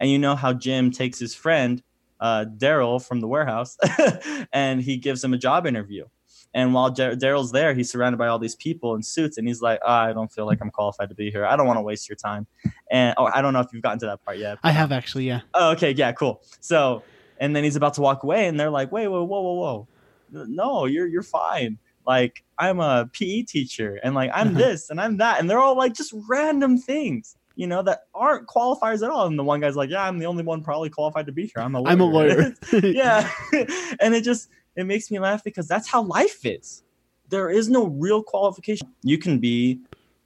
And 0.00 0.10
you 0.10 0.18
know 0.18 0.34
how 0.34 0.52
Jim 0.52 0.90
takes 0.90 1.18
his 1.18 1.34
friend, 1.34 1.82
uh, 2.18 2.46
Darryl 2.56 3.04
from 3.04 3.20
the 3.20 3.28
warehouse, 3.28 3.76
and 4.52 4.82
he 4.82 4.96
gives 4.96 5.22
him 5.22 5.32
a 5.34 5.38
job 5.38 5.66
interview. 5.66 6.06
And 6.54 6.74
while 6.74 6.90
Darryl's 6.92 7.52
there, 7.52 7.72
he's 7.72 7.90
surrounded 7.90 8.18
by 8.18 8.28
all 8.28 8.38
these 8.38 8.54
people 8.54 8.94
in 8.94 9.02
suits, 9.02 9.38
and 9.38 9.48
he's 9.48 9.62
like, 9.62 9.80
oh, 9.84 9.90
"I 9.90 10.12
don't 10.12 10.30
feel 10.30 10.46
like 10.46 10.60
I'm 10.60 10.70
qualified 10.70 11.08
to 11.08 11.14
be 11.14 11.30
here. 11.30 11.46
I 11.46 11.56
don't 11.56 11.66
want 11.66 11.78
to 11.78 11.82
waste 11.82 12.08
your 12.08 12.16
time." 12.16 12.46
And 12.90 13.14
oh, 13.16 13.30
I 13.32 13.40
don't 13.40 13.52
know 13.52 13.60
if 13.60 13.68
you've 13.72 13.82
gotten 13.82 13.98
to 14.00 14.06
that 14.06 14.24
part 14.24 14.38
yet. 14.38 14.58
I 14.62 14.70
have 14.70 14.92
actually, 14.92 15.26
yeah. 15.26 15.40
Oh, 15.54 15.72
okay, 15.72 15.92
yeah, 15.92 16.12
cool. 16.12 16.42
So, 16.60 17.02
and 17.38 17.56
then 17.56 17.64
he's 17.64 17.76
about 17.76 17.94
to 17.94 18.02
walk 18.02 18.22
away, 18.22 18.46
and 18.48 18.60
they're 18.60 18.70
like, 18.70 18.92
"Wait, 18.92 19.08
whoa, 19.08 19.24
whoa, 19.24 19.40
whoa, 19.40 19.54
whoa! 19.54 20.46
No, 20.46 20.84
you're 20.84 21.06
you're 21.06 21.22
fine. 21.22 21.78
Like 22.06 22.44
I'm 22.58 22.80
a 22.80 23.08
PE 23.12 23.42
teacher, 23.42 23.98
and 24.02 24.14
like 24.14 24.30
I'm 24.34 24.48
uh-huh. 24.48 24.58
this 24.58 24.90
and 24.90 25.00
I'm 25.00 25.16
that, 25.18 25.40
and 25.40 25.48
they're 25.48 25.60
all 25.60 25.76
like 25.76 25.94
just 25.94 26.14
random 26.28 26.76
things." 26.78 27.36
you 27.56 27.66
know, 27.66 27.82
that 27.82 28.06
aren't 28.14 28.46
qualifiers 28.46 29.02
at 29.02 29.10
all. 29.10 29.26
And 29.26 29.38
the 29.38 29.44
one 29.44 29.60
guy's 29.60 29.76
like, 29.76 29.90
yeah, 29.90 30.04
I'm 30.04 30.18
the 30.18 30.26
only 30.26 30.42
one 30.42 30.62
probably 30.62 30.90
qualified 30.90 31.26
to 31.26 31.32
be 31.32 31.42
here. 31.42 31.62
I'm 31.62 31.74
a 31.74 31.80
lawyer. 31.80 31.92
I'm 31.92 32.00
a 32.00 32.04
lawyer. 32.04 32.54
yeah. 32.72 33.30
and 34.00 34.14
it 34.14 34.24
just, 34.24 34.48
it 34.76 34.84
makes 34.84 35.10
me 35.10 35.18
laugh 35.18 35.44
because 35.44 35.68
that's 35.68 35.88
how 35.88 36.02
life 36.02 36.44
is. 36.44 36.82
There 37.28 37.50
is 37.50 37.68
no 37.68 37.86
real 37.86 38.22
qualification. 38.22 38.88
You 39.02 39.18
can 39.18 39.38
be 39.38 39.80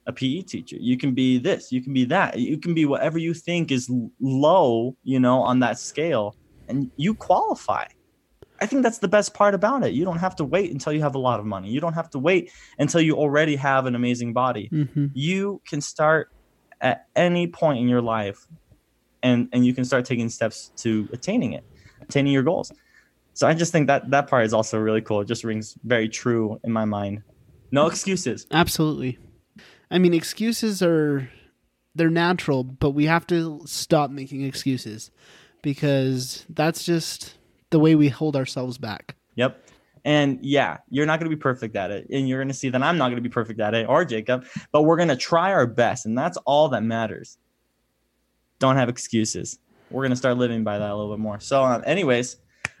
a 0.05 0.13
PE 0.13 0.41
teacher. 0.41 0.77
You 0.79 0.97
can 0.97 1.13
be 1.13 1.37
this. 1.37 1.71
You 1.71 1.81
can 1.81 1.93
be 1.93 2.05
that. 2.05 2.39
You 2.39 2.57
can 2.57 2.73
be 2.73 2.85
whatever 2.85 3.17
you 3.17 3.33
think 3.33 3.71
is 3.71 3.91
low, 4.19 4.95
you 5.03 5.19
know, 5.19 5.41
on 5.41 5.59
that 5.59 5.79
scale, 5.79 6.35
and 6.67 6.89
you 6.95 7.13
qualify. 7.13 7.85
I 8.59 8.65
think 8.65 8.83
that's 8.83 8.97
the 8.97 9.07
best 9.07 9.33
part 9.33 9.53
about 9.53 9.85
it. 9.85 9.93
You 9.93 10.03
don't 10.03 10.17
have 10.17 10.35
to 10.37 10.43
wait 10.43 10.71
until 10.71 10.91
you 10.91 11.01
have 11.01 11.15
a 11.15 11.19
lot 11.19 11.39
of 11.39 11.45
money. 11.45 11.69
You 11.69 11.79
don't 11.79 11.93
have 11.93 12.09
to 12.11 12.19
wait 12.19 12.51
until 12.79 13.01
you 13.01 13.15
already 13.15 13.55
have 13.55 13.85
an 13.85 13.95
amazing 13.95 14.33
body. 14.33 14.69
Mm-hmm. 14.71 15.07
You 15.13 15.61
can 15.67 15.79
start 15.79 16.31
at 16.81 17.07
any 17.15 17.47
point 17.47 17.79
in 17.79 17.87
your 17.87 18.01
life 18.01 18.47
and 19.23 19.49
and 19.51 19.65
you 19.65 19.73
can 19.73 19.85
start 19.85 20.05
taking 20.05 20.29
steps 20.29 20.71
to 20.77 21.07
attaining 21.11 21.53
it, 21.53 21.63
attaining 22.01 22.33
your 22.33 22.43
goals. 22.43 22.71
So 23.37 23.47
I 23.47 23.53
just 23.53 23.71
think 23.71 23.85
that 23.85 24.09
that 24.09 24.27
part 24.27 24.47
is 24.47 24.53
also 24.53 24.79
really 24.79 24.99
cool. 24.99 25.21
It 25.21 25.27
just 25.27 25.43
rings 25.43 25.77
very 25.83 26.09
true 26.09 26.59
in 26.63 26.71
my 26.71 26.85
mind. 26.85 27.21
No 27.71 27.85
excuses. 27.85 28.47
Absolutely. 28.49 29.19
I 29.91 29.99
mean, 29.99 30.15
excuses 30.15 30.81
are 30.81 31.29
they're 31.93 32.09
natural, 32.09 32.63
but 32.63 32.91
we 32.91 33.05
have 33.05 33.27
to 33.27 33.61
stop 33.67 34.09
making 34.09 34.41
excuses 34.41 35.11
because 35.61 36.47
that's 36.49 36.83
just 36.83 37.35
the 37.69 37.77
way 37.79 37.93
we 37.93 38.09
hold 38.09 38.35
ourselves 38.35 38.79
back. 38.79 39.15
Yep. 39.35 39.63
And 40.03 40.39
yeah, 40.41 40.77
you're 40.89 41.05
not 41.05 41.19
going 41.19 41.29
to 41.29 41.35
be 41.35 41.39
perfect 41.39 41.75
at 41.75 41.91
it. 41.91 42.07
And 42.09 42.27
you're 42.27 42.39
going 42.39 42.47
to 42.47 42.55
see 42.55 42.69
that 42.69 42.81
I'm 42.81 42.97
not 42.97 43.09
going 43.09 43.17
to 43.17 43.29
be 43.29 43.29
perfect 43.29 43.59
at 43.59 43.75
it 43.75 43.87
or 43.87 44.03
Jacob, 44.03 44.47
but 44.71 44.81
we're 44.81 44.97
going 44.97 45.09
to 45.09 45.15
try 45.15 45.53
our 45.53 45.67
best. 45.67 46.07
And 46.07 46.17
that's 46.17 46.37
all 46.37 46.69
that 46.69 46.81
matters. 46.81 47.37
Don't 48.57 48.77
have 48.77 48.89
excuses. 48.89 49.59
We're 49.91 50.01
going 50.01 50.09
to 50.09 50.15
start 50.17 50.37
living 50.37 50.63
by 50.63 50.79
that 50.79 50.89
a 50.89 50.95
little 50.95 51.15
bit 51.15 51.21
more. 51.21 51.39
So, 51.39 51.63
um, 51.63 51.83
anyways, 51.85 52.37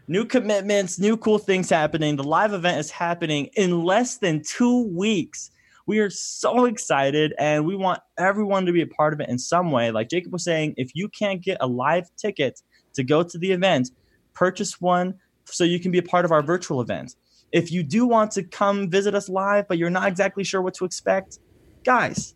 new 0.07 0.25
commitments, 0.25 0.99
new 0.99 1.17
cool 1.17 1.37
things 1.37 1.69
happening. 1.69 2.15
The 2.15 2.23
live 2.23 2.53
event 2.53 2.79
is 2.79 2.89
happening 2.91 3.49
in 3.55 3.83
less 3.83 4.17
than 4.17 4.41
two 4.41 4.87
weeks. 4.87 5.51
We 5.85 5.99
are 5.99 6.09
so 6.09 6.65
excited 6.65 7.33
and 7.37 7.65
we 7.65 7.75
want 7.75 8.01
everyone 8.17 8.65
to 8.65 8.71
be 8.71 8.81
a 8.81 8.87
part 8.87 9.13
of 9.13 9.21
it 9.21 9.29
in 9.29 9.39
some 9.39 9.71
way. 9.71 9.91
Like 9.91 10.09
Jacob 10.09 10.33
was 10.33 10.43
saying, 10.43 10.73
if 10.77 10.91
you 10.95 11.07
can't 11.09 11.41
get 11.41 11.57
a 11.61 11.67
live 11.67 12.09
ticket 12.17 12.61
to 12.93 13.03
go 13.03 13.23
to 13.23 13.37
the 13.37 13.51
event, 13.51 13.91
purchase 14.33 14.81
one 14.81 15.15
so 15.45 15.63
you 15.63 15.79
can 15.79 15.91
be 15.91 15.97
a 15.97 16.03
part 16.03 16.25
of 16.25 16.31
our 16.31 16.41
virtual 16.41 16.81
event. 16.81 17.15
If 17.51 17.71
you 17.71 17.83
do 17.83 18.05
want 18.05 18.31
to 18.31 18.43
come 18.43 18.89
visit 18.89 19.15
us 19.15 19.29
live, 19.29 19.67
but 19.69 19.77
you're 19.77 19.89
not 19.89 20.07
exactly 20.09 20.43
sure 20.43 20.61
what 20.61 20.73
to 20.75 20.85
expect, 20.85 21.39
guys, 21.85 22.35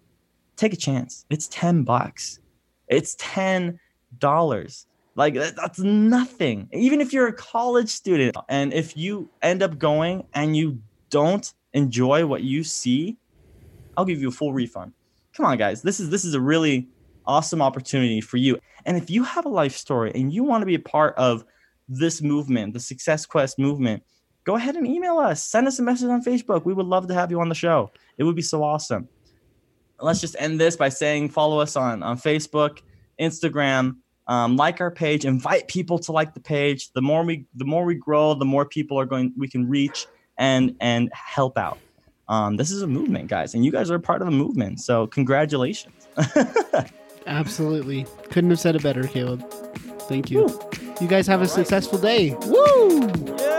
take 0.55 0.73
a 0.73 0.77
chance. 0.77 1.25
It's 1.29 1.49
10 1.49 1.83
bucks. 1.83 2.39
It's 2.87 3.15
$10. 3.15 3.77
Like 5.15 5.33
that's 5.33 5.79
nothing. 5.79 6.69
Even 6.71 7.01
if 7.01 7.11
you're 7.11 7.27
a 7.27 7.33
college 7.33 7.89
student 7.89 8.35
and 8.47 8.73
if 8.73 8.95
you 8.95 9.29
end 9.41 9.61
up 9.61 9.77
going 9.77 10.25
and 10.33 10.55
you 10.55 10.79
don't 11.09 11.53
enjoy 11.73 12.25
what 12.25 12.43
you 12.43 12.63
see, 12.63 13.17
I'll 13.97 14.05
give 14.05 14.21
you 14.21 14.29
a 14.29 14.31
full 14.31 14.53
refund. 14.53 14.93
Come 15.35 15.45
on 15.45 15.57
guys. 15.57 15.81
This 15.81 15.99
is 15.99 16.09
this 16.09 16.23
is 16.23 16.33
a 16.33 16.39
really 16.39 16.87
awesome 17.25 17.61
opportunity 17.61 18.21
for 18.21 18.37
you. 18.37 18.57
And 18.85 18.97
if 18.97 19.09
you 19.09 19.23
have 19.23 19.45
a 19.45 19.49
life 19.49 19.75
story 19.75 20.11
and 20.15 20.33
you 20.33 20.43
want 20.43 20.61
to 20.61 20.65
be 20.65 20.75
a 20.75 20.79
part 20.79 21.15
of 21.17 21.43
this 21.87 22.21
movement, 22.21 22.73
the 22.73 22.79
Success 22.79 23.25
Quest 23.25 23.59
movement, 23.59 24.03
go 24.43 24.55
ahead 24.55 24.75
and 24.75 24.87
email 24.87 25.17
us. 25.17 25.43
Send 25.43 25.67
us 25.67 25.77
a 25.79 25.83
message 25.83 26.09
on 26.09 26.23
Facebook. 26.23 26.65
We 26.65 26.73
would 26.73 26.85
love 26.85 27.07
to 27.07 27.13
have 27.13 27.31
you 27.31 27.41
on 27.41 27.49
the 27.49 27.55
show. 27.55 27.91
It 28.17 28.23
would 28.23 28.35
be 28.35 28.41
so 28.41 28.63
awesome. 28.63 29.07
Let's 29.99 30.21
just 30.21 30.35
end 30.39 30.59
this 30.59 30.75
by 30.75 30.89
saying 30.89 31.29
follow 31.29 31.59
us 31.59 31.75
on, 31.75 32.01
on 32.01 32.17
Facebook, 32.17 32.79
Instagram, 33.19 33.97
um, 34.27 34.55
like 34.55 34.81
our 34.81 34.91
page, 34.91 35.25
invite 35.25 35.67
people 35.67 35.99
to 35.99 36.11
like 36.11 36.33
the 36.33 36.39
page. 36.39 36.91
The 36.93 37.01
more 37.01 37.23
we 37.23 37.45
the 37.55 37.65
more 37.65 37.85
we 37.85 37.95
grow, 37.95 38.33
the 38.33 38.45
more 38.45 38.65
people 38.65 38.99
are 38.99 39.05
going 39.05 39.33
we 39.37 39.47
can 39.47 39.67
reach 39.69 40.07
and 40.37 40.75
and 40.79 41.09
help 41.13 41.57
out. 41.57 41.79
Um, 42.29 42.55
this 42.55 42.71
is 42.71 42.81
a 42.81 42.87
movement, 42.87 43.27
guys, 43.27 43.53
and 43.53 43.65
you 43.65 43.71
guys 43.71 43.91
are 43.91 43.99
part 43.99 44.21
of 44.21 44.25
the 44.25 44.31
movement. 44.31 44.79
So 44.79 45.07
congratulations. 45.07 46.07
Absolutely. 47.27 48.05
Couldn't 48.29 48.49
have 48.51 48.59
said 48.59 48.75
it 48.75 48.83
better, 48.83 49.03
Caleb. 49.03 49.49
Thank 50.07 50.31
you. 50.31 50.45
Woo. 50.45 50.59
You 51.01 51.07
guys 51.07 51.27
have 51.27 51.41
a 51.41 51.47
successful 51.47 51.97
day. 51.97 52.35
Woo! 52.45 53.50